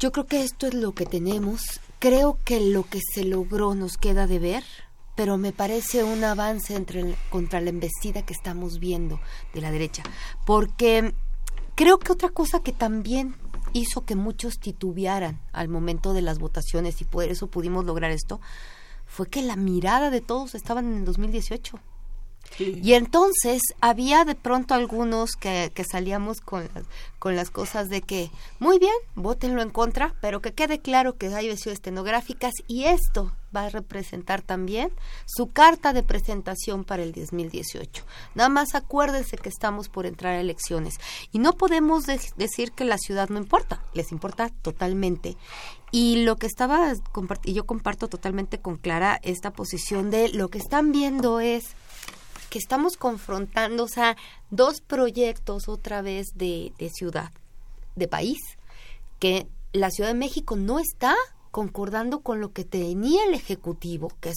[0.00, 1.80] yo creo que esto es lo que tenemos.
[2.00, 4.64] Creo que lo que se logró nos queda de ver
[5.14, 9.20] pero me parece un avance entre contra la embestida que estamos viendo
[9.54, 10.02] de la derecha,
[10.46, 11.14] porque
[11.74, 13.34] creo que otra cosa que también
[13.72, 18.40] hizo que muchos titubearan al momento de las votaciones y por eso pudimos lograr esto,
[19.06, 21.78] fue que la mirada de todos estaba en el 2018.
[22.58, 26.84] Y entonces había de pronto algunos que, salíamos con las,
[27.18, 31.26] con las cosas de que, muy bien, votenlo en contra, pero que quede claro que
[31.34, 34.90] hay versiones estenográficas y esto va a representar también
[35.26, 38.04] su carta de presentación para el 2018.
[38.34, 40.94] Nada más acuérdense que estamos por entrar a elecciones
[41.32, 45.36] y no podemos decir que la ciudad no importa, les importa totalmente.
[45.90, 46.94] Y lo que estaba,
[47.44, 51.74] y yo comparto totalmente con Clara esta posición de lo que están viendo es
[52.52, 54.14] que estamos confrontando, o sea,
[54.50, 57.32] dos proyectos otra vez de, de ciudad,
[57.96, 58.36] de país,
[59.18, 61.14] que la Ciudad de México no está
[61.50, 64.36] concordando con lo que tenía el Ejecutivo, que es,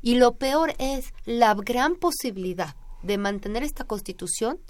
[0.00, 4.60] y lo peor es la gran posibilidad de mantener esta constitución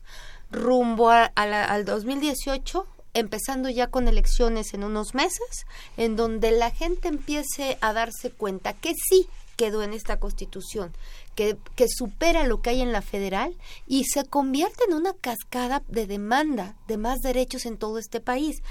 [0.51, 5.67] rumbo al 2018 empezando ya con elecciones en unos meses,
[5.99, 9.29] en donde la gente empiece a darse cuenta que sí
[9.61, 10.91] quedó en esta constitución,
[11.35, 15.83] que, que supera lo que hay en la federal y se convierte en una cascada
[15.89, 18.63] de demanda de más derechos en todo este país.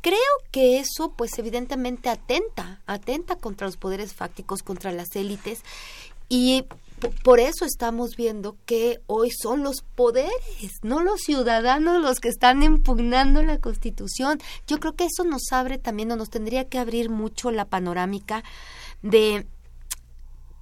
[0.00, 0.18] creo
[0.52, 5.62] que eso, pues evidentemente atenta, atenta contra los poderes fácticos, contra las élites,
[6.28, 6.64] y
[7.22, 10.32] por eso estamos viendo que hoy son los poderes,
[10.82, 14.40] no los ciudadanos los que están impugnando la Constitución.
[14.66, 18.44] Yo creo que eso nos abre también o nos tendría que abrir mucho la panorámica
[19.02, 19.46] de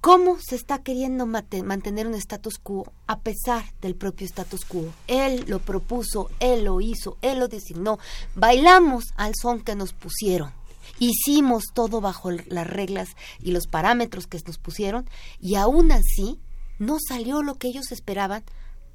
[0.07, 4.85] cómo se está queriendo mantener un status quo a pesar del propio status quo.
[5.07, 7.99] Él lo propuso, él lo hizo, él lo designó.
[8.33, 10.53] Bailamos al son que nos pusieron.
[10.97, 13.09] Hicimos todo bajo las reglas
[13.41, 15.09] y los parámetros que nos pusieron
[15.41, 16.39] y aún así
[16.79, 18.45] no salió lo que ellos esperaban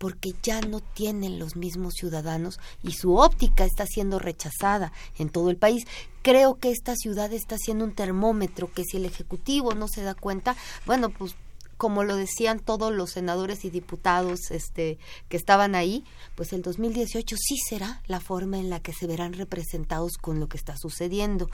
[0.03, 5.49] porque ya no tienen los mismos ciudadanos y su óptica está siendo rechazada en todo
[5.49, 5.85] el país.
[6.23, 10.17] Creo que esta ciudad está siendo un termómetro que si el Ejecutivo no se da
[10.17, 11.37] cuenta, bueno, pues
[11.77, 16.03] como lo decían todos los senadores y diputados este, que estaban ahí,
[16.35, 20.49] pues el 2018 sí será la forma en la que se verán representados con lo
[20.49, 21.49] que está sucediendo.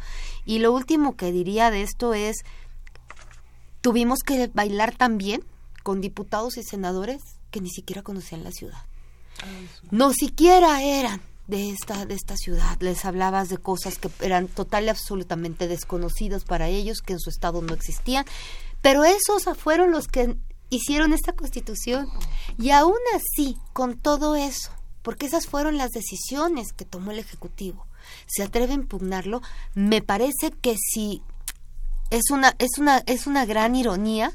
[0.47, 2.39] Y lo último que diría de esto es,
[3.83, 5.45] tuvimos que bailar también
[5.83, 8.83] con diputados y senadores que ni siquiera conocían la ciudad.
[9.91, 12.77] No siquiera eran de esta, de esta ciudad.
[12.81, 17.31] Les hablabas de cosas que eran total y absolutamente desconocidas para ellos, que en su
[17.31, 18.25] estado no existían.
[18.83, 20.37] Pero esos fueron los que
[20.71, 22.07] hicieron esta constitución.
[22.59, 24.71] Y aún así, con todo eso,
[25.03, 27.87] porque esas fueron las decisiones que tomó el Ejecutivo,
[28.27, 29.43] se atreve a impugnarlo,
[29.75, 31.23] me parece que si
[32.11, 34.33] es una, es una, es una gran ironía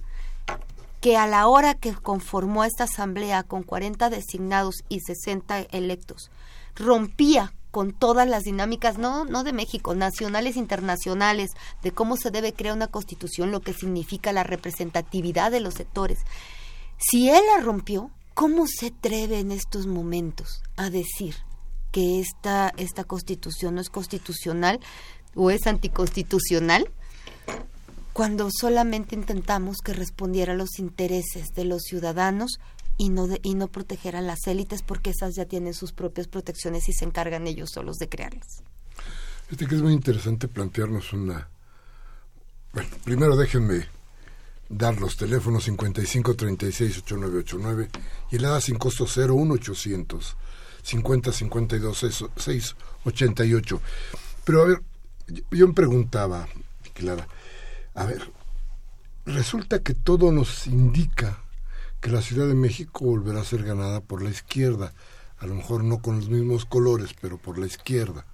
[1.03, 6.31] que a la hora que conformó esta asamblea con 40 designados y 60 electos,
[6.75, 11.49] rompía con todas las dinámicas, no, no de México, nacionales, internacionales,
[11.81, 16.19] de cómo se debe crear una constitución, lo que significa la representatividad de los sectores.
[16.97, 21.35] Si él la rompió, ¿cómo se atreve en estos momentos a decir
[21.91, 24.79] que esta, esta constitución no es constitucional
[25.35, 26.89] o es anticonstitucional?
[28.13, 32.59] Cuando solamente intentamos que respondiera a los intereses de los ciudadanos
[32.97, 36.87] y no, y no proteger a las élites porque esas ya tienen sus propias protecciones
[36.89, 38.63] y se encargan ellos solos de crearlas.
[39.49, 41.49] Este que es muy interesante plantearnos una...
[42.71, 43.87] Bueno, primero déjenme
[44.69, 47.89] dar los teléfonos 55 36 8989
[48.31, 50.37] y el ADA sin costo 01800
[50.83, 53.81] 50 52 6, 88.
[54.43, 54.81] Pero a ver,
[55.51, 56.47] yo me preguntaba,
[56.93, 57.27] Clara,
[57.95, 58.31] a ver,
[59.25, 61.39] resulta que todo nos indica
[62.01, 64.93] que la Ciudad de México volverá a ser ganada por la izquierda,
[65.37, 68.25] a lo mejor no con los mismos colores, pero por la izquierda.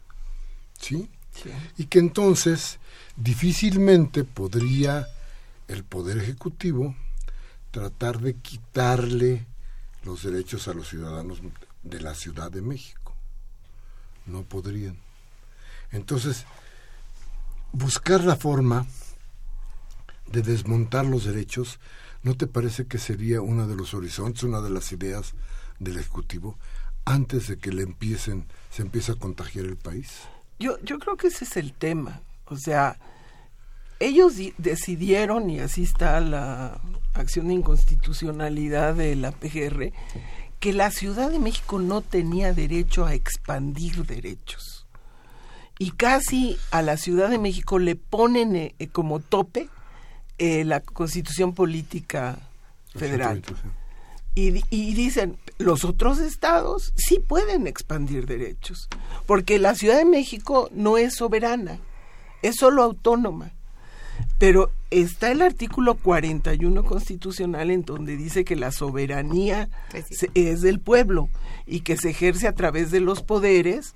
[0.80, 1.10] ¿Sí?
[1.32, 1.52] sí.
[1.78, 2.80] Y que entonces
[3.16, 5.08] difícilmente podría
[5.68, 6.96] el Poder Ejecutivo
[7.72, 9.46] tratar de quitarle
[10.04, 11.42] los derechos a los ciudadanos
[11.84, 13.14] de la Ciudad de México.
[14.26, 14.98] No podrían.
[15.92, 16.46] Entonces,
[17.72, 18.88] buscar la forma
[20.32, 21.80] de desmontar los derechos,
[22.24, 25.34] ¿no te parece que sería uno de los horizontes, una de las ideas
[25.80, 26.58] del Ejecutivo
[27.06, 30.12] antes de que le empiecen, se empiece a contagiar el país?
[30.60, 32.22] Yo, yo creo que ese es el tema.
[32.46, 32.98] O sea,
[34.00, 36.80] ellos decidieron, y así está la
[37.14, 39.92] acción de inconstitucionalidad de la PGR,
[40.60, 44.88] que la Ciudad de México no tenía derecho a expandir derechos.
[45.80, 49.70] Y casi a la Ciudad de México le ponen eh, como tope
[50.40, 52.40] eh, la constitución política
[52.96, 53.44] federal.
[54.36, 58.88] Y, y, dicen, los otros estados sí pueden expandir derechos,
[59.26, 61.80] porque la Ciudad de México no es soberana,
[62.42, 63.52] es solo autónoma.
[64.38, 70.80] Pero está el artículo 41 constitucional en donde dice que la soberanía pues es del
[70.80, 71.30] pueblo
[71.66, 73.96] y que se ejerce a través de los poderes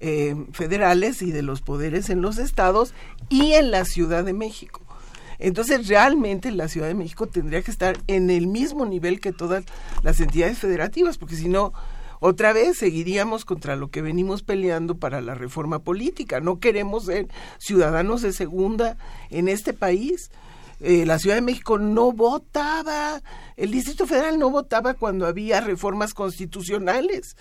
[0.00, 2.94] eh, federales y de los poderes en los estados
[3.28, 4.83] y en la Ciudad de México.
[5.38, 9.64] Entonces, realmente la Ciudad de México tendría que estar en el mismo nivel que todas
[10.02, 11.72] las entidades federativas, porque si no,
[12.20, 16.40] otra vez seguiríamos contra lo que venimos peleando para la reforma política.
[16.40, 17.28] No queremos ser
[17.58, 18.96] ciudadanos de segunda
[19.28, 20.30] en este país.
[20.80, 23.20] Eh, la Ciudad de México no votaba,
[23.56, 27.36] el Distrito Federal no votaba cuando había reformas constitucionales.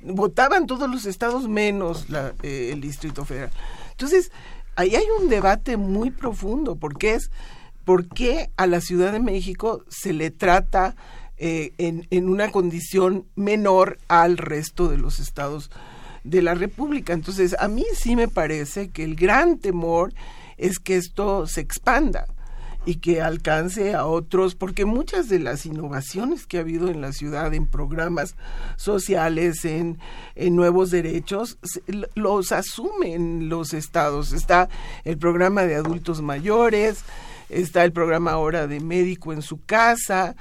[0.00, 2.06] Votaban todos los estados menos
[2.42, 3.50] eh, el Distrito Federal.
[3.90, 4.32] Entonces,
[4.76, 7.30] ahí hay un debate muy profundo, porque es
[7.84, 10.94] por qué a la Ciudad de México se le trata
[11.36, 15.70] eh, en, en, una condición menor al resto de los estados
[16.22, 17.12] de la República.
[17.12, 20.12] Entonces, a mí sí me parece que el gran temor
[20.56, 22.26] es que esto se expanda
[22.84, 27.12] y que alcance a otros, porque muchas de las innovaciones que ha habido en la
[27.12, 28.34] ciudad, en programas
[28.76, 29.98] sociales, en,
[30.34, 31.58] en nuevos derechos,
[32.14, 34.32] los asumen los estados.
[34.32, 34.68] Está
[35.04, 37.04] el programa de adultos mayores,
[37.48, 40.34] está el programa ahora de médico en su casa,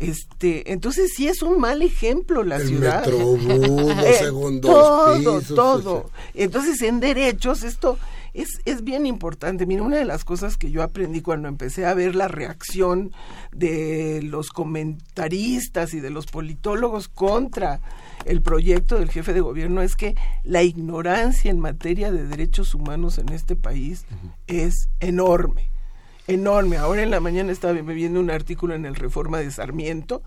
[0.00, 3.06] este, entonces sí es un mal ejemplo la el ciudad.
[3.06, 6.10] Metrobús, los Eh, segundos todo, pisos, todo.
[6.34, 7.96] Entonces en derechos esto
[8.34, 9.64] es, es bien importante.
[9.66, 13.12] Mira, una de las cosas que yo aprendí cuando empecé a ver la reacción
[13.52, 17.80] de los comentaristas y de los politólogos contra
[18.24, 23.18] el proyecto del jefe de gobierno es que la ignorancia en materia de derechos humanos
[23.18, 24.04] en este país
[24.46, 25.73] es enorme
[26.26, 26.76] enorme.
[26.76, 30.22] Ahora en la mañana estaba viendo un artículo en el Reforma de Sarmiento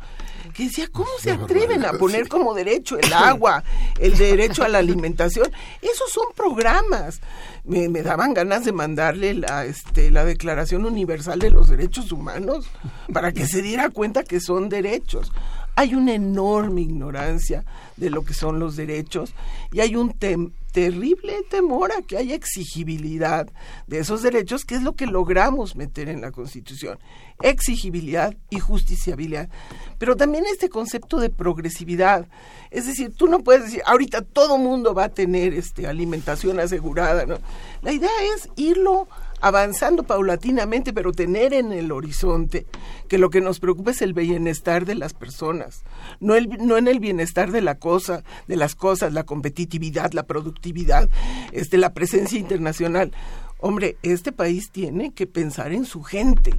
[0.53, 3.63] que decía, ¿cómo se atreven a poner como derecho el agua,
[3.99, 5.51] el derecho a la alimentación?
[5.81, 7.21] Esos son programas.
[7.63, 12.69] Me, me daban ganas de mandarle la, este, la Declaración Universal de los Derechos Humanos
[13.11, 15.31] para que se diera cuenta que son derechos.
[15.75, 17.63] Hay una enorme ignorancia
[17.97, 19.33] de lo que son los derechos
[19.71, 23.47] y hay un tem terrible temor a que haya exigibilidad
[23.87, 26.99] de esos derechos, que es lo que logramos meter en la Constitución.
[27.41, 29.49] Exigibilidad y justiciabilidad.
[29.97, 32.27] Pero también este concepto de progresividad.
[32.69, 37.25] Es decir, tú no puedes decir, ahorita todo mundo va a tener este, alimentación asegurada.
[37.25, 37.39] ¿no?
[37.81, 39.07] La idea es irlo
[39.41, 42.65] avanzando paulatinamente, pero tener en el horizonte
[43.07, 45.83] que lo que nos preocupa es el bienestar de las personas,
[46.19, 50.23] no, el, no en el bienestar de la cosa, de las cosas, la competitividad, la
[50.23, 51.09] productividad,
[51.51, 53.11] este, la presencia internacional.
[53.59, 56.53] Hombre, este país tiene que pensar en su gente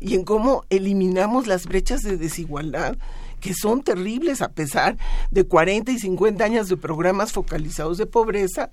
[0.00, 2.96] y en cómo eliminamos las brechas de desigualdad
[3.42, 4.96] que son terribles a pesar
[5.30, 8.70] de 40 y 50 años de programas focalizados de pobreza,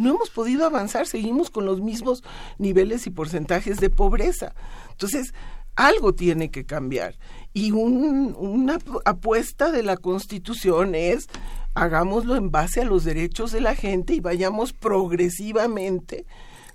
[0.00, 2.24] no hemos podido avanzar, seguimos con los mismos
[2.58, 4.54] niveles y porcentajes de pobreza.
[4.92, 5.34] Entonces,
[5.76, 7.16] algo tiene que cambiar.
[7.52, 11.26] Y un, una apuesta de la Constitución es,
[11.74, 16.24] hagámoslo en base a los derechos de la gente y vayamos progresivamente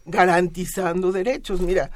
[0.05, 1.61] garantizando derechos.
[1.61, 1.89] Mira,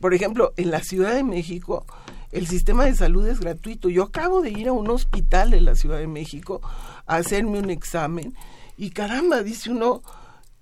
[0.00, 1.84] por ejemplo, en la Ciudad de México,
[2.32, 3.90] el sistema de salud es gratuito.
[3.90, 6.62] Yo acabo de ir a un hospital de la Ciudad de México
[7.06, 8.34] a hacerme un examen
[8.78, 10.02] y caramba, dice uno,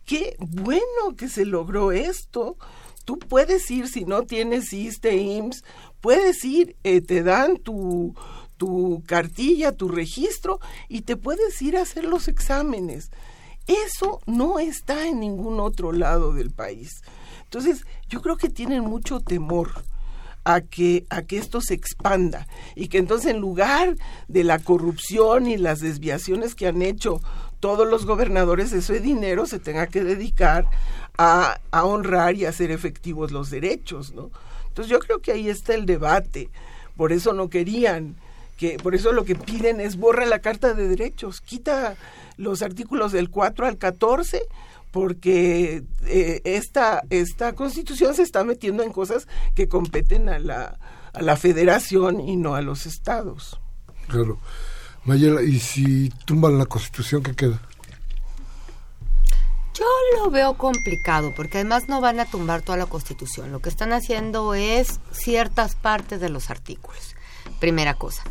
[0.09, 2.57] qué bueno que se logró esto.
[3.05, 5.63] Tú puedes ir, si no tienes ISTE, IMSS,
[6.01, 8.15] puedes ir, eh, te dan tu,
[8.57, 13.11] tu cartilla, tu registro y te puedes ir a hacer los exámenes.
[13.67, 17.03] Eso no está en ningún otro lado del país.
[17.45, 19.85] Entonces, yo creo que tienen mucho temor
[20.45, 23.97] a que, a que esto se expanda y que entonces en lugar
[24.29, 27.21] de la corrupción y las desviaciones que han hecho
[27.61, 30.67] todos los gobernadores, ese dinero se tenga que dedicar
[31.17, 34.31] a, a honrar y hacer efectivos los derechos, ¿no?
[34.69, 36.51] Entonces yo creo que ahí está el debate.
[36.97, 38.17] Por eso no querían
[38.57, 41.97] que por eso lo que piden es borra la Carta de Derechos, quita
[42.37, 44.43] los artículos del 4 al 14
[44.91, 50.79] porque eh, esta, esta constitución se está metiendo en cosas que competen a la,
[51.13, 53.61] a la federación y no a los estados.
[54.09, 54.39] Claro.
[55.09, 57.59] Mayela, ¿y si tumban la constitución, qué queda?
[59.73, 59.87] Yo
[60.19, 63.51] lo veo complicado porque además no van a tumbar toda la constitución.
[63.51, 67.15] Lo que están haciendo es ciertas partes de los artículos.
[67.59, 68.23] Primera cosa.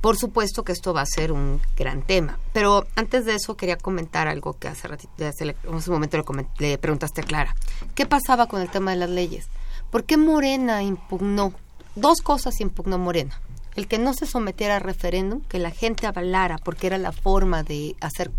[0.00, 3.76] Por supuesto que esto va a ser un gran tema, pero antes de eso quería
[3.76, 5.54] comentar algo que hace, ratito, hace,
[5.90, 7.54] momento le, le, preguntaste a Clara.
[7.94, 9.48] ¿Qué pasaba con el tema de las leyes?
[9.90, 11.52] ¿Por qué Morena impugnó?
[11.96, 13.38] Dos cosas impugnó Morena.
[13.76, 17.62] El que no se sometiera a referéndum, que la gente avalara, porque era la forma
[17.62, 18.30] de hacer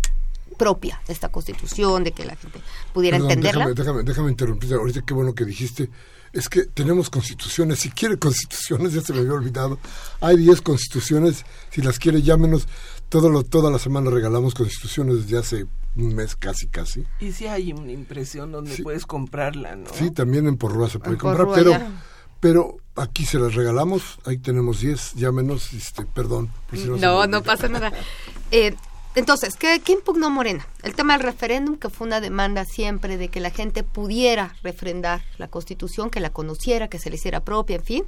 [0.56, 2.60] propia esta constitución, de que la gente
[2.92, 3.66] pudiera Perdón, entenderla.
[3.66, 5.90] Déjame, déjame, déjame interrumpir ahorita, qué bueno que dijiste
[6.36, 9.78] es que tenemos constituciones, si quiere constituciones, ya se me había olvidado,
[10.20, 12.68] hay 10 constituciones, si las quiere llámenos,
[13.08, 15.66] todo lo, toda la semana regalamos constituciones desde hace
[15.96, 17.04] un mes casi, casi.
[17.20, 18.82] Y si hay una impresión donde sí.
[18.82, 19.88] puedes comprarla, ¿no?
[19.94, 21.90] Sí, también en Porrúa se puede en comprar, pero, ya.
[22.40, 26.50] pero aquí se las regalamos, ahí tenemos 10, llámenos, este, perdón.
[26.72, 27.92] Si no, no, no pasa nada.
[28.50, 28.74] Eh,
[29.14, 30.66] entonces, ¿qué, ¿qué, impugnó Morena?
[30.82, 35.22] El tema del referéndum, que fue una demanda siempre de que la gente pudiera refrendar
[35.38, 38.04] la Constitución, que la conociera, que se le hiciera propia, en fin,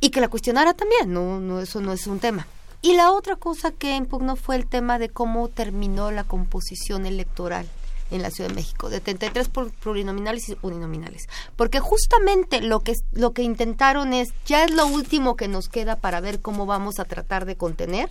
[0.00, 2.46] y que la cuestionara también, no, no eso no es un tema.
[2.82, 7.68] Y la otra cosa que impugnó fue el tema de cómo terminó la composición electoral
[8.12, 9.50] en la Ciudad de México, de 33
[9.80, 11.28] plurinominales y uninominales.
[11.56, 15.96] Porque justamente lo que, lo que intentaron es, ya es lo último que nos queda
[15.96, 18.10] para ver cómo vamos a tratar de contener,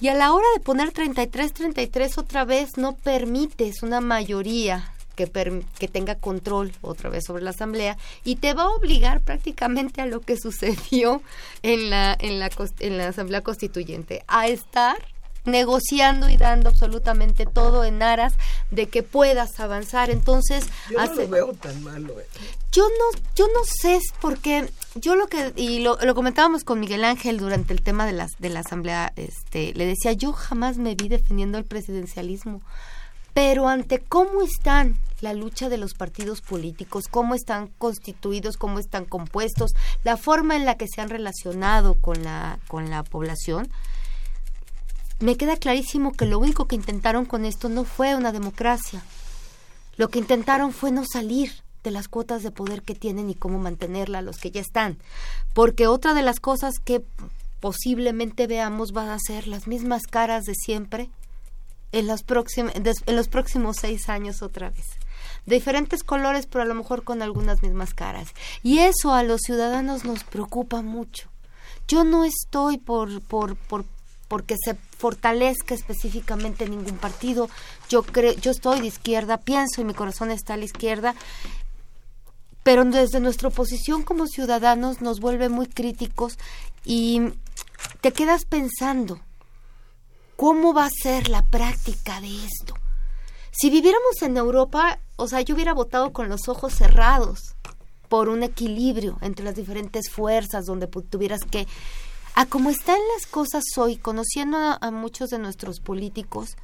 [0.00, 5.30] y a la hora de poner 33-33 otra vez no permites una mayoría que,
[5.78, 10.06] que tenga control otra vez sobre la asamblea y te va a obligar prácticamente a
[10.06, 11.22] lo que sucedió
[11.62, 15.13] en la en la en la asamblea constituyente a estar
[15.44, 18.34] negociando y dando absolutamente todo en aras
[18.70, 20.10] de que puedas avanzar.
[20.10, 22.18] Entonces, yo no lo veo tan malo.
[22.20, 22.26] Eh.
[22.72, 27.04] Yo no, yo no sé porque yo lo que y lo, lo, comentábamos con Miguel
[27.04, 30.94] Ángel durante el tema de las de la asamblea, este, le decía yo jamás me
[30.94, 32.62] vi defendiendo el presidencialismo,
[33.32, 39.04] pero ante cómo están la lucha de los partidos políticos, cómo están constituidos, cómo están
[39.04, 39.72] compuestos,
[40.02, 43.68] la forma en la que se han relacionado con la con la población
[45.20, 49.02] me queda clarísimo que lo único que intentaron con esto no fue una democracia.
[49.96, 51.52] Lo que intentaron fue no salir
[51.84, 54.98] de las cuotas de poder que tienen y cómo mantenerla los que ya están.
[55.52, 57.04] Porque otra de las cosas que
[57.60, 61.10] posiblemente veamos van a ser las mismas caras de siempre
[61.92, 64.86] en los, próximos, en los próximos seis años otra vez.
[65.46, 68.28] De diferentes colores, pero a lo mejor con algunas mismas caras.
[68.62, 71.28] Y eso a los ciudadanos nos preocupa mucho.
[71.86, 73.84] Yo no estoy por, por, por
[74.28, 74.74] porque se
[75.04, 77.50] fortalezca específicamente ningún partido.
[77.90, 81.14] Yo creo, yo estoy de izquierda, pienso y mi corazón está a la izquierda,
[82.62, 86.38] pero desde nuestra posición como ciudadanos nos vuelve muy críticos
[86.86, 87.20] y
[88.00, 89.20] te quedas pensando,
[90.36, 92.74] ¿cómo va a ser la práctica de esto?
[93.50, 97.56] Si viviéramos en Europa, o sea, yo hubiera votado con los ojos cerrados
[98.08, 101.66] por un equilibrio entre las diferentes fuerzas donde tuvieras que
[102.34, 106.56] a como están las cosas hoy, conociendo a, muchos de nuestros políticos,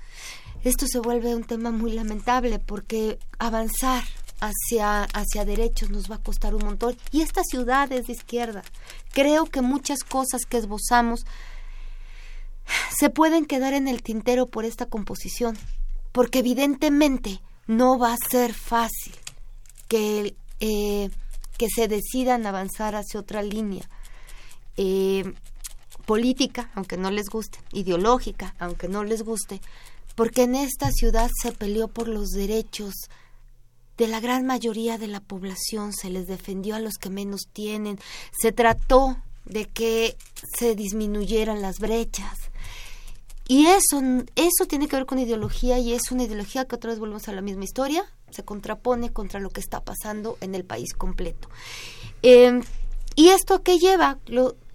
[0.65, 4.03] esto se vuelve un tema muy lamentable porque avanzar
[4.41, 6.97] hacia, hacia derechos nos va a costar un montón.
[7.13, 8.63] Y esta ciudad es de izquierda.
[9.13, 11.25] Creo que muchas cosas que esbozamos
[12.99, 15.57] se pueden quedar en el tintero por esta composición,
[16.13, 19.15] porque evidentemente no va a ser fácil
[19.89, 21.11] que, eh,
[21.57, 23.89] que se decidan avanzar hacia otra línea.
[24.77, 25.33] Eh,
[26.11, 29.61] política, aunque no les guste, ideológica, aunque no les guste,
[30.17, 32.95] porque en esta ciudad se peleó por los derechos
[33.97, 38.01] de la gran mayoría de la población, se les defendió a los que menos tienen,
[38.37, 40.17] se trató de que
[40.59, 42.37] se disminuyeran las brechas.
[43.47, 44.03] Y eso,
[44.35, 47.33] eso tiene que ver con ideología y es una ideología que otra vez volvemos a
[47.33, 51.49] la misma historia, se contrapone contra lo que está pasando en el país completo.
[52.25, 52.61] Eh,
[53.15, 54.19] ¿Y esto qué lleva?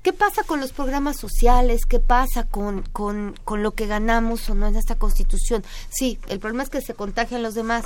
[0.05, 1.87] ¿Qué pasa con los programas sociales?
[1.87, 5.63] ¿Qué pasa con, con, con lo que ganamos o no en esta constitución?
[5.89, 7.85] Sí, el problema es que se contagian los demás.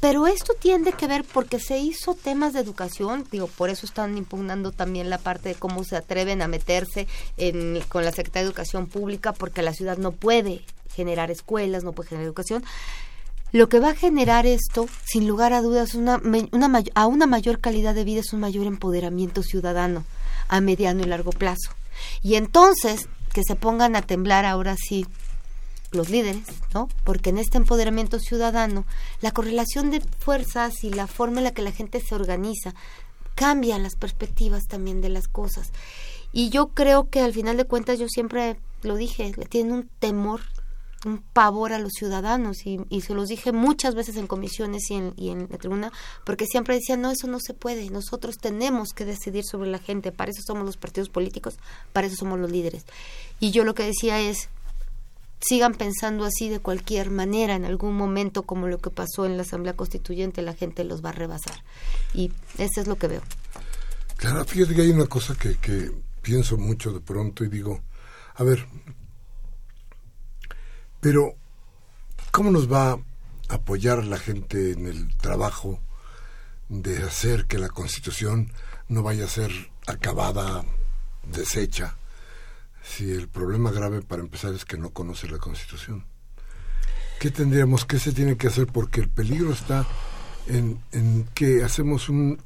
[0.00, 4.16] Pero esto tiene que ver porque se hizo temas de educación, digo, por eso están
[4.16, 8.48] impugnando también la parte de cómo se atreven a meterse en, con la Secretaría de
[8.48, 10.64] Educación Pública, porque la ciudad no puede
[10.94, 12.64] generar escuelas, no puede generar educación.
[13.54, 17.60] Lo que va a generar esto, sin lugar a dudas, una, una, a una mayor
[17.60, 20.02] calidad de vida es un mayor empoderamiento ciudadano
[20.48, 21.70] a mediano y largo plazo.
[22.20, 25.06] Y entonces que se pongan a temblar ahora sí
[25.92, 26.88] los líderes, ¿no?
[27.04, 28.86] Porque en este empoderamiento ciudadano,
[29.20, 32.74] la correlación de fuerzas y la forma en la que la gente se organiza
[33.36, 35.70] cambian las perspectivas también de las cosas.
[36.32, 40.40] Y yo creo que al final de cuentas, yo siempre lo dije, tienen un temor
[41.04, 45.14] un pavor a los ciudadanos y, se los dije muchas veces en comisiones y en,
[45.16, 45.92] y en la tribuna
[46.24, 50.12] porque siempre decían no eso no se puede nosotros tenemos que decidir sobre la gente
[50.12, 51.58] para eso somos los partidos políticos
[51.92, 52.84] para eso somos los líderes
[53.40, 54.48] y yo lo que decía es
[55.40, 59.42] sigan pensando así de cualquier manera en algún momento como lo que pasó en la
[59.42, 61.62] asamblea constituyente la gente los va a rebasar
[62.14, 63.22] y eso es lo que veo.
[64.16, 65.92] Claro fíjate que hay una cosa que, que
[66.22, 67.80] pienso mucho de pronto y digo
[68.36, 68.66] a ver
[71.04, 71.36] pero,
[72.30, 72.98] ¿cómo nos va a
[73.50, 75.78] apoyar la gente en el trabajo
[76.70, 78.50] de hacer que la Constitución
[78.88, 79.50] no vaya a ser
[79.86, 80.64] acabada,
[81.30, 81.98] deshecha,
[82.82, 86.06] si el problema grave para empezar es que no conoce la Constitución?
[87.20, 88.66] ¿Qué tendríamos, qué se tiene que hacer?
[88.66, 89.86] Porque el peligro está
[90.46, 92.38] en, que hacemos un,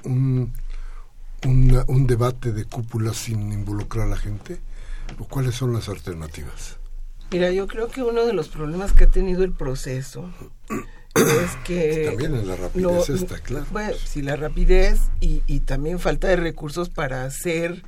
[1.44, 4.58] un debate de cúpula sin involucrar a la gente,
[5.16, 6.77] o cuáles son las alternativas.
[7.30, 10.30] Mira, yo creo que uno de los problemas que ha tenido el proceso
[11.14, 12.06] es que...
[12.06, 13.66] También en la rapidez está claro.
[13.70, 17.82] Bueno, sí, la rapidez y, y también falta de recursos para hacer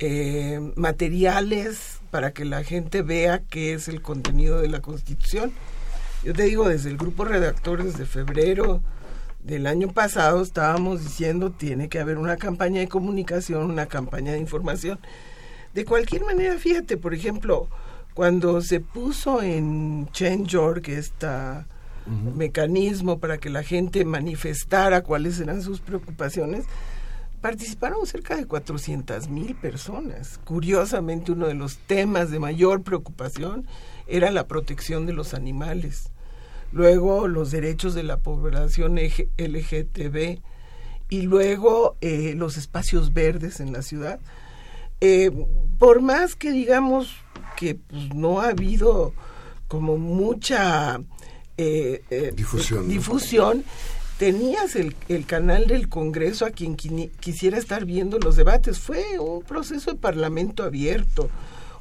[0.00, 5.52] eh, materiales para que la gente vea qué es el contenido de la Constitución.
[6.22, 8.82] Yo te digo, desde el grupo redactores de febrero
[9.42, 14.38] del año pasado estábamos diciendo tiene que haber una campaña de comunicación, una campaña de
[14.38, 14.98] información.
[15.74, 17.68] De cualquier manera, fíjate, por ejemplo,
[18.18, 21.68] cuando se puso en Change.org esta
[22.34, 26.64] mecanismo para que la gente manifestara cuáles eran sus preocupaciones,
[27.40, 30.40] participaron cerca de 400 mil personas.
[30.42, 33.68] Curiosamente, uno de los temas de mayor preocupación
[34.08, 36.10] era la protección de los animales.
[36.72, 40.40] Luego, los derechos de la población LGTB
[41.08, 44.18] y luego eh, los espacios verdes en la ciudad.
[45.00, 45.30] Eh,
[45.78, 47.14] por más que digamos
[47.58, 49.12] que pues, no ha habido
[49.66, 51.00] como mucha
[51.56, 53.64] eh, difusión, difusión
[54.16, 58.78] tenías el, el, canal del Congreso a quien quisiera estar viendo los debates.
[58.78, 61.30] Fue un proceso de parlamento abierto.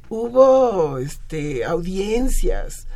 [0.10, 2.88] Hubo este, audiencias.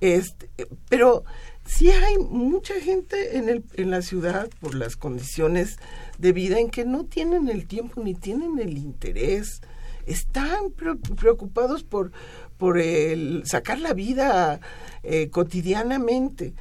[0.00, 0.48] Este,
[0.88, 1.24] pero
[1.64, 5.78] sí hay mucha gente en, el, en la ciudad por las condiciones
[6.18, 9.62] de vida en que no tienen el tiempo ni tienen el interés.
[10.06, 10.70] Están
[11.16, 12.12] preocupados por,
[12.58, 14.60] por el sacar la vida
[15.02, 16.54] eh, cotidianamente.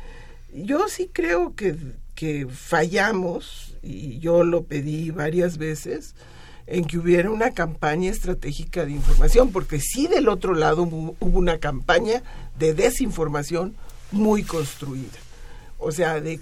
[0.54, 1.76] Yo sí creo que
[2.16, 6.16] que fallamos, y yo lo pedí varias veces,
[6.66, 11.58] en que hubiera una campaña estratégica de información, porque sí del otro lado hubo, una
[11.58, 12.24] campaña
[12.58, 13.76] de desinformación
[14.12, 15.18] muy construida.
[15.78, 16.40] O sea, de,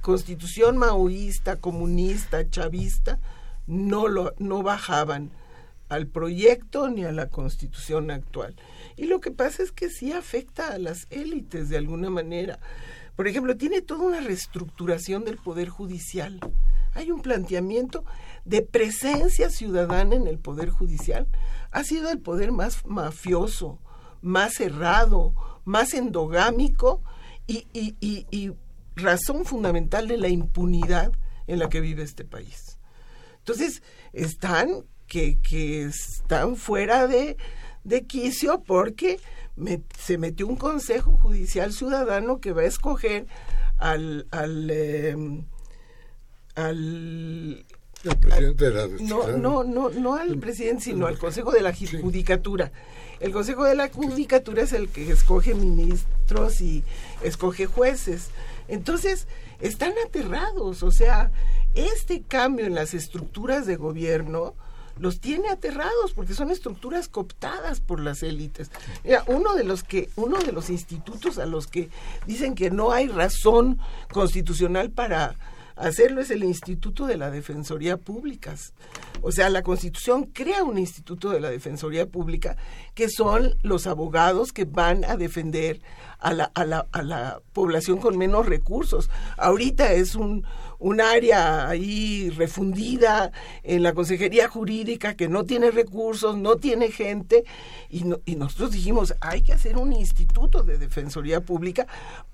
[0.00, 3.20] constitución maoísta, comunista, chavista,
[3.66, 5.30] no, lo, no bajaban
[5.90, 8.54] al proyecto ni a la constitución actual.
[8.96, 12.58] Y lo que pasa es que sí afecta a las élites de alguna manera.
[13.16, 16.40] Por ejemplo, tiene toda una reestructuración del Poder Judicial.
[16.94, 18.04] Hay un planteamiento
[18.44, 21.26] de presencia ciudadana en el Poder Judicial.
[21.72, 23.78] Ha sido el poder más mafioso,
[24.22, 25.34] más cerrado,
[25.64, 27.02] más endogámico
[27.46, 28.52] y, y
[28.94, 31.12] razón fundamental de la impunidad
[31.46, 32.78] en la que vive este país.
[33.38, 33.82] Entonces,
[34.12, 37.36] están que, que están fuera de,
[37.82, 39.18] de quicio porque
[39.98, 43.26] se metió un Consejo Judicial Ciudadano que va a escoger
[43.76, 44.26] al...
[44.30, 45.44] al em,
[46.54, 47.64] al
[48.20, 52.72] presidente de la no, no, no, no al presidente, sino al Consejo de la Judicatura.
[53.18, 56.82] El Consejo de la Judicatura es el que escoge ministros y
[57.22, 58.30] escoge jueces.
[58.68, 59.26] Entonces,
[59.60, 60.82] están aterrados.
[60.82, 61.30] O sea,
[61.74, 64.54] este cambio en las estructuras de gobierno
[64.98, 68.70] los tiene aterrados porque son estructuras cooptadas por las élites.
[69.26, 71.88] Uno de los que uno de los institutos a los que
[72.26, 73.78] dicen que no hay razón
[74.12, 75.36] constitucional para
[75.80, 78.54] hacerlo es el Instituto de la Defensoría Pública.
[79.22, 82.56] O sea, la Constitución crea un Instituto de la Defensoría Pública
[82.94, 85.80] que son los abogados que van a defender
[86.18, 89.10] a la, a la, a la población con menos recursos.
[89.38, 90.44] Ahorita es un,
[90.80, 93.30] un área ahí refundida
[93.62, 97.44] en la Consejería Jurídica que no tiene recursos, no tiene gente,
[97.88, 101.86] y, y nosotros dijimos, hay que hacer un instituto de Defensoría Pública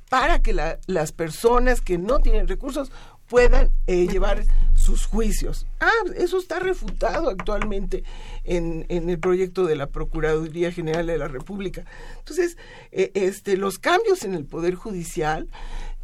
[0.08, 2.92] para que las personas que no tienen recursos
[3.28, 4.44] puedan eh, llevar
[4.74, 5.66] sus juicios.
[5.80, 8.04] Ah, eso está refutado actualmente
[8.44, 11.84] en, en, el proyecto de la Procuraduría General de la República.
[12.18, 12.56] Entonces,
[12.92, 15.48] eh, este, los cambios en el Poder Judicial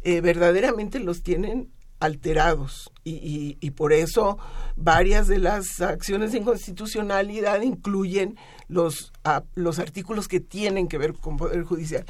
[0.03, 1.71] eh, verdaderamente los tienen
[2.03, 4.37] alterados y, y, por eso
[4.75, 8.37] varias de las acciones de inconstitucionalidad incluyen
[8.67, 9.13] los,
[9.55, 12.05] los artículos que tienen que ver con poder judicial.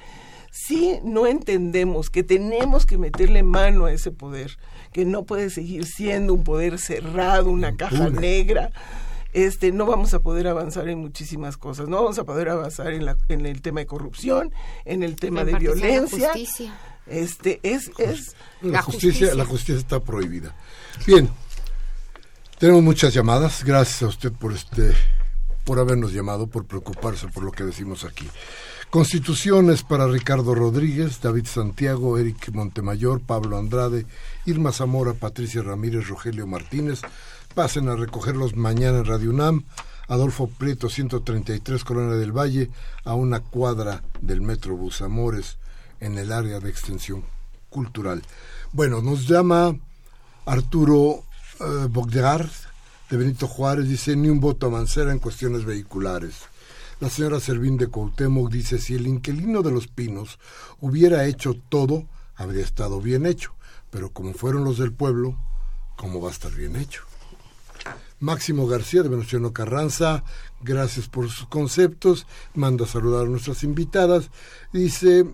[0.52, 4.58] Si no entendemos que tenemos que meterle mano a ese poder,
[4.92, 8.72] que no puede seguir siendo un poder cerrado, una caja negra,
[9.34, 11.88] este, no vamos a poder avanzar en muchísimas cosas.
[11.88, 14.52] No vamos a poder avanzar en, la, en el tema de corrupción,
[14.86, 16.32] en el tema de violencia.
[17.08, 20.56] Este es, es la, justicia, la justicia está prohibida.
[21.06, 21.30] Bien,
[22.60, 23.64] tenemos muchas llamadas.
[23.64, 24.94] Gracias a usted por este,
[25.66, 28.28] por habernos llamado, por preocuparse por lo que decimos aquí.
[28.90, 34.06] Constituciones para Ricardo Rodríguez, David Santiago, Eric Montemayor, Pablo Andrade,
[34.46, 37.02] Irma Zamora, Patricia Ramírez, Rogelio Martínez.
[37.56, 39.66] Pasen a recogerlos mañana en Radio UNAM.
[40.08, 42.70] Adolfo Prieto, 133, Colonia del Valle,
[43.04, 45.58] a una cuadra del Metro Bus Amores
[46.04, 47.24] en el área de extensión
[47.70, 48.22] cultural.
[48.72, 49.76] Bueno, nos llama
[50.46, 51.24] Arturo
[51.60, 51.88] eh,
[53.10, 56.36] de Benito Juárez, dice ni un voto a Mancera en cuestiones vehiculares.
[57.00, 60.40] La señora Servín de Cuauhtémoc dice si el inquilino de los Pinos
[60.80, 63.54] hubiera hecho todo, habría estado bien hecho,
[63.90, 65.38] pero como fueron los del pueblo,
[65.96, 67.04] ¿cómo va a estar bien hecho?
[68.20, 70.24] Máximo García de Venustiano Carranza,
[70.62, 74.30] gracias por sus conceptos, manda a saludar a nuestras invitadas,
[74.72, 75.26] dice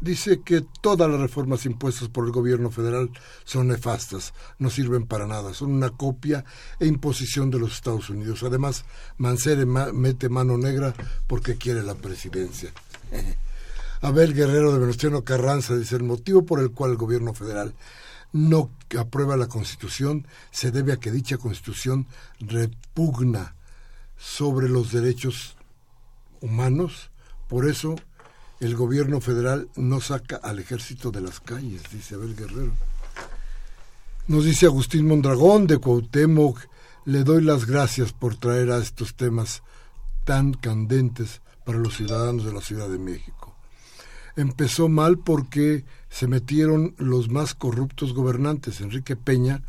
[0.00, 3.10] dice que todas las reformas impuestas por el gobierno federal
[3.44, 6.44] son nefastas, no sirven para nada, son una copia
[6.78, 8.42] e imposición de los Estados Unidos.
[8.42, 8.84] Además,
[9.18, 10.94] Mancera mete mano negra
[11.26, 12.72] porque quiere la presidencia.
[14.02, 17.74] Abel Guerrero de Venustiano Carranza dice, el motivo por el cual el gobierno federal
[18.32, 22.06] no aprueba la Constitución se debe a que dicha Constitución
[22.38, 23.54] repugna
[24.16, 25.56] sobre los derechos
[26.40, 27.10] humanos.
[27.48, 27.96] Por eso
[28.60, 32.72] el gobierno federal no saca al ejército de las calles, dice Abel Guerrero.
[34.28, 36.60] Nos dice Agustín Mondragón de Cuauhtémoc,
[37.06, 39.62] le doy las gracias por traer a estos temas
[40.24, 43.56] tan candentes para los ciudadanos de la Ciudad de México.
[44.36, 49.62] Empezó mal porque se metieron los más corruptos gobernantes, Enrique Peña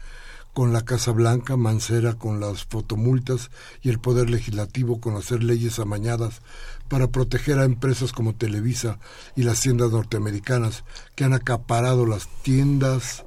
[0.54, 5.80] con la Casa Blanca, Mancera con las fotomultas y el Poder Legislativo con hacer leyes
[5.80, 6.42] amañadas
[6.90, 9.00] para proteger a empresas como Televisa
[9.36, 10.84] y las tiendas norteamericanas
[11.16, 13.24] que han acaparado las tiendas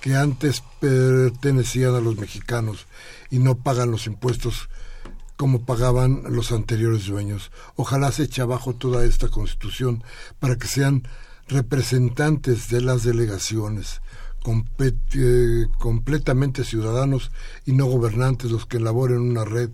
[0.00, 2.86] que antes pertenecían a los mexicanos
[3.30, 4.68] y no pagan los impuestos
[5.36, 7.50] como pagaban los anteriores dueños.
[7.76, 10.04] Ojalá se eche abajo toda esta constitución
[10.40, 11.08] para que sean
[11.48, 14.00] representantes de las delegaciones,
[15.14, 17.30] eh, completamente ciudadanos
[17.64, 19.70] y no gobernantes los que elaboren una red,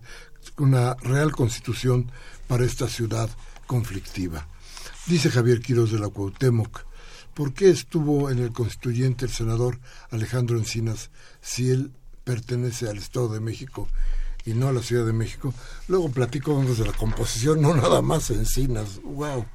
[0.59, 2.11] una real constitución
[2.47, 3.31] para esta ciudad
[3.67, 4.49] conflictiva.
[5.07, 6.85] Dice Javier Quiroz de la Cuauhtémoc,
[7.35, 9.79] ¿Por qué estuvo en el constituyente el senador
[10.11, 11.11] Alejandro Encinas
[11.41, 11.93] si él
[12.25, 13.89] pertenece al Estado de México
[14.45, 15.55] y no a la Ciudad de México?
[15.89, 19.01] Luego platico desde la composición, no nada más Encinas.
[19.05, 19.47] ¡Wow!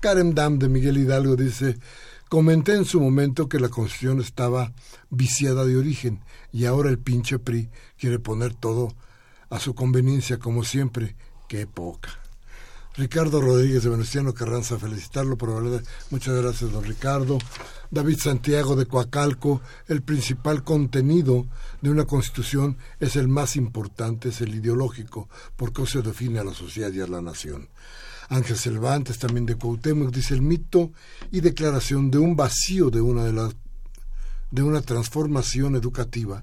[0.00, 1.78] Karen Dam de Miguel Hidalgo dice,
[2.30, 4.72] comenté en su momento que la constitución estaba
[5.10, 7.68] viciada de origen y ahora el pinche PRI
[7.98, 8.94] quiere poner todo
[9.50, 11.16] a su conveniencia como siempre.
[11.48, 12.20] ¡Qué poca!
[12.96, 15.82] Ricardo Rodríguez de Venustiano Carranza, felicitarlo por haber...
[16.10, 17.38] Muchas gracias, don Ricardo.
[17.90, 21.48] David Santiago de Coacalco, el principal contenido
[21.80, 26.54] de una constitución es el más importante, es el ideológico, porque se define a la
[26.54, 27.68] sociedad y a la nación.
[28.30, 30.92] Ángel Cervantes, también de Cuauhtémoc, dice el mito
[31.30, 33.54] y declaración de un vacío de una de las
[34.50, 36.42] de una transformación educativa.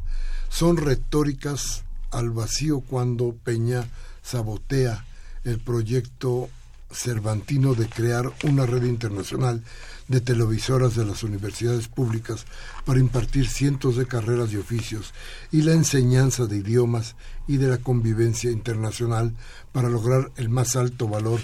[0.49, 3.89] Son retóricas al vacío cuando Peña
[4.21, 5.05] sabotea
[5.43, 6.49] el proyecto
[6.91, 9.61] cervantino de crear una red internacional
[10.07, 12.45] de televisoras de las universidades públicas
[12.85, 15.13] para impartir cientos de carreras y oficios
[15.51, 17.15] y la enseñanza de idiomas
[17.45, 19.33] y de la convivencia internacional
[19.73, 21.41] para lograr el más alto valor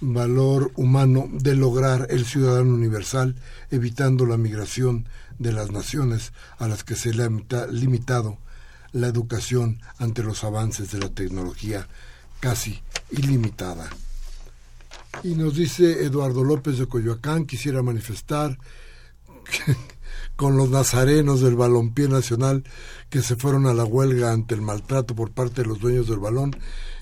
[0.00, 3.36] valor humano de lograr el ciudadano universal
[3.70, 5.06] evitando la migración
[5.38, 8.38] de las naciones a las que se le ha limitado
[8.92, 11.86] la educación ante los avances de la tecnología
[12.40, 12.80] casi
[13.10, 13.88] ilimitada.
[15.22, 18.58] Y nos dice Eduardo López de Coyoacán, quisiera manifestar
[20.40, 22.64] con los nazarenos del balompié nacional
[23.10, 26.18] que se fueron a la huelga ante el maltrato por parte de los dueños del
[26.18, 26.56] balón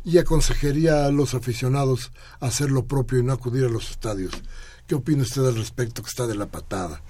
[0.05, 2.11] y aconsejaría a los aficionados
[2.41, 4.33] hacer lo propio y no acudir a los estadios.
[4.89, 7.01] ¿Qué opina usted al respecto que está de la patada?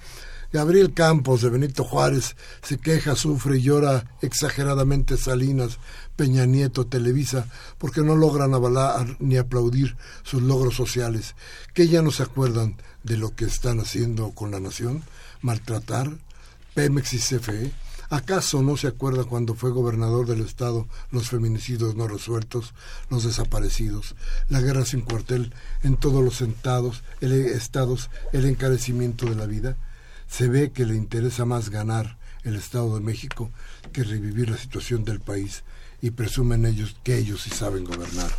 [0.53, 5.79] Gabriel Campos de Benito Juárez se queja, sufre y llora exageradamente Salinas,
[6.15, 7.47] Peña Nieto, Televisa,
[7.79, 11.33] porque no logran avalar ni aplaudir sus logros sociales,
[11.73, 15.01] que ya no se acuerdan de lo que están haciendo con la nación,
[15.41, 16.11] maltratar,
[16.73, 17.71] Pemex y CFE.
[18.11, 22.73] ¿Acaso no se acuerda cuando fue gobernador del Estado los feminicidios no resueltos,
[23.09, 24.15] los desaparecidos,
[24.49, 29.77] la guerra sin cuartel en todos los sentados, el, estados, el encarecimiento de la vida?
[30.29, 33.51] se ve que le interesa más ganar el Estado de México
[33.91, 35.63] que revivir la situación del país
[36.01, 38.31] y presumen ellos que ellos sí saben gobernar.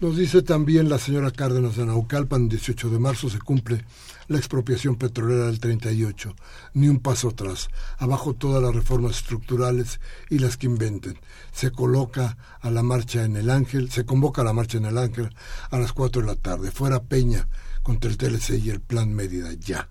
[0.00, 3.82] Nos dice también la señora Cárdenas de Naucalpan, el 18 de marzo se cumple
[4.28, 6.34] la expropiación petrolera del 38.
[6.74, 7.68] Ni un paso atrás.
[7.98, 10.00] Abajo todas las reformas estructurales
[10.30, 11.18] y las que inventen.
[11.52, 14.98] Se coloca a la marcha en el Ángel, se convoca a la marcha en el
[14.98, 15.34] Ángel
[15.70, 16.70] a las 4 de la tarde.
[16.70, 17.48] Fuera Peña
[17.82, 19.52] contra el TLC y el Plan Mérida.
[19.54, 19.88] Ya.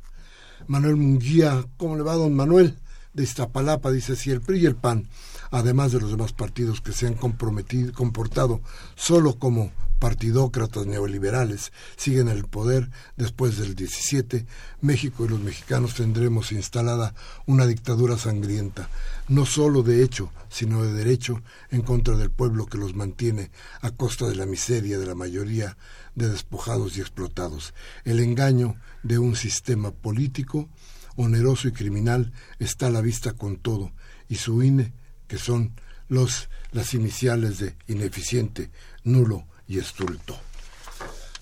[0.68, 2.78] Manuel Munguía, ¿cómo le va don Manuel?
[3.14, 5.08] De Iztapalapa, dice, si el PRI y el PAN,
[5.52, 8.62] además de los demás partidos que se han comprometido, comportado
[8.96, 14.46] solo como partidócratas neoliberales, siguen el poder después del 17,
[14.82, 17.16] México y los mexicanos tendremos instalada
[17.46, 18.90] una dictadura sangrienta,
[19.28, 21.42] no solo de hecho, sino de derecho,
[21.72, 25.78] en contra del pueblo que los mantiene a costa de la miseria de la mayoría
[26.16, 27.74] de despojados y explotados.
[28.04, 30.70] El engaño de un sistema político,
[31.16, 33.92] oneroso y criminal, está a la vista con todo,
[34.28, 34.94] y su INE,
[35.28, 35.74] que son
[36.08, 38.72] los, las iniciales de ineficiente,
[39.04, 40.36] nulo y estulto.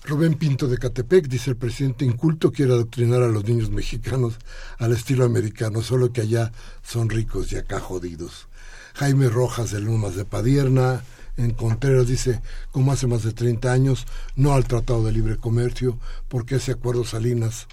[0.06, 4.34] Rubén Pinto de Catepec dice el presidente inculto quiere adoctrinar a los niños mexicanos
[4.78, 6.52] al estilo americano, solo que allá
[6.82, 8.48] son ricos y acá jodidos.
[8.94, 11.02] Jaime Rojas de Lumas de Padierna,
[11.36, 14.06] En Contreras dice, como hace más de 30 años,
[14.36, 15.98] no al Tratado de Libre Comercio,
[16.28, 17.66] porque ese acuerdo Salinas,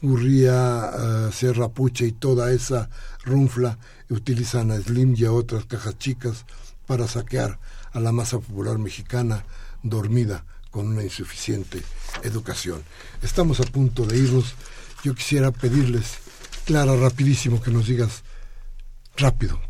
[0.00, 0.92] Gurría,
[1.28, 2.88] uh, Sierra Puche y toda esa
[3.24, 3.78] runfla
[4.08, 6.46] utilizan a Slim y a otras cajas chicas
[6.86, 7.58] para saquear
[7.92, 9.44] a la masa popular mexicana
[9.88, 11.82] dormida con una insuficiente
[12.22, 12.82] educación.
[13.22, 14.54] Estamos a punto de irnos.
[15.02, 16.18] Yo quisiera pedirles,
[16.64, 18.22] Clara, rapidísimo, que nos digas
[19.16, 19.60] rápido,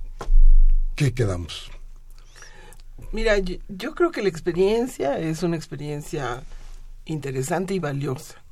[0.94, 1.70] ¿qué quedamos?
[3.12, 6.42] Mira, yo, yo, creo que la experiencia es una experiencia
[7.04, 8.42] interesante y valiosa,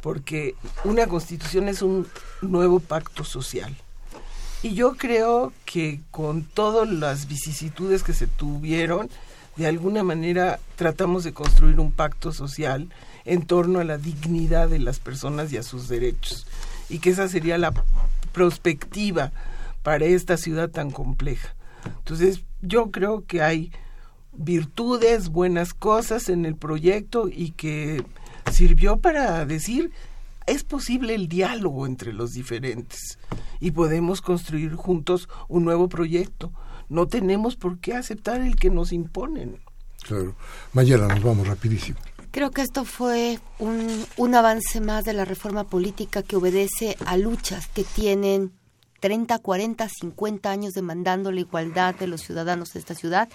[0.00, 0.54] porque
[0.84, 2.08] una constitución es un
[2.42, 3.76] nuevo pacto social.
[4.62, 9.08] Y yo creo que con todas las vicisitudes que se tuvieron,
[9.56, 12.88] de alguna manera tratamos de construir un pacto social
[13.24, 16.46] en torno a la dignidad de las personas y a sus derechos.
[16.88, 17.72] Y que esa sería la
[18.32, 19.32] perspectiva
[19.82, 21.54] para esta ciudad tan compleja.
[21.98, 23.72] Entonces, yo creo que hay
[24.32, 28.04] virtudes, buenas cosas en el proyecto y que
[28.50, 29.90] sirvió para decir
[30.46, 33.18] es posible el diálogo entre los diferentes
[33.60, 36.50] y podemos construir juntos un nuevo proyecto.
[36.90, 39.58] No tenemos por qué aceptar el que nos imponen.
[40.02, 40.34] Claro.
[40.74, 41.98] Mayela, nos vamos rapidísimo.
[42.32, 47.16] Creo que esto fue un, un avance más de la reforma política que obedece a
[47.16, 48.52] luchas que tienen
[49.00, 53.28] 30, 40, 50 años demandando la igualdad de los ciudadanos de esta ciudad.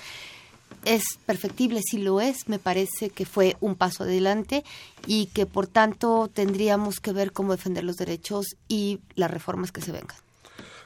[0.84, 4.64] Es perfectible, si lo es, me parece que fue un paso adelante
[5.08, 9.82] y que por tanto tendríamos que ver cómo defender los derechos y las reformas que
[9.82, 10.25] se vengan.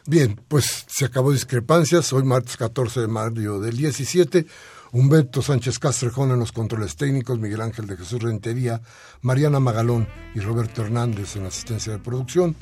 [0.05, 2.13] Bien, pues se acabó discrepancias.
[2.13, 4.45] Hoy martes 14 de mayo del 17.
[4.91, 8.81] Humberto Sánchez Castrejón en los controles técnicos, Miguel Ángel de Jesús Rentería,
[9.21, 12.55] Mariana Magalón y Roberto Hernández en asistencia de producción.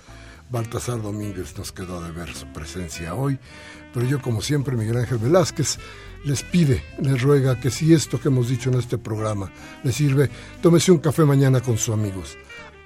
[0.49, 3.39] Baltasar Domínguez nos quedó de ver su presencia hoy,
[3.93, 5.77] pero yo como siempre, Miguel Ángel Velázquez,
[6.25, 9.51] les pide, les ruega que si esto que hemos dicho en este programa
[9.83, 10.29] le sirve,
[10.61, 12.37] tómese un café mañana con sus amigos,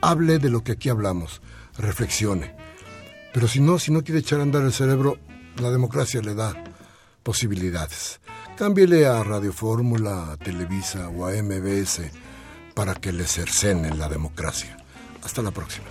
[0.01, 1.41] hable de lo que aquí hablamos,
[1.77, 2.60] reflexione.
[3.33, 5.17] Pero si no, si no quiere echar a andar el cerebro,
[5.57, 6.53] la democracia le da
[7.23, 8.19] posibilidades.
[8.57, 12.01] Cámbiele a Radio Fórmula, a Televisa o a MBS
[12.73, 14.77] para que le cercenen la democracia.
[15.23, 15.87] Hasta la próxima.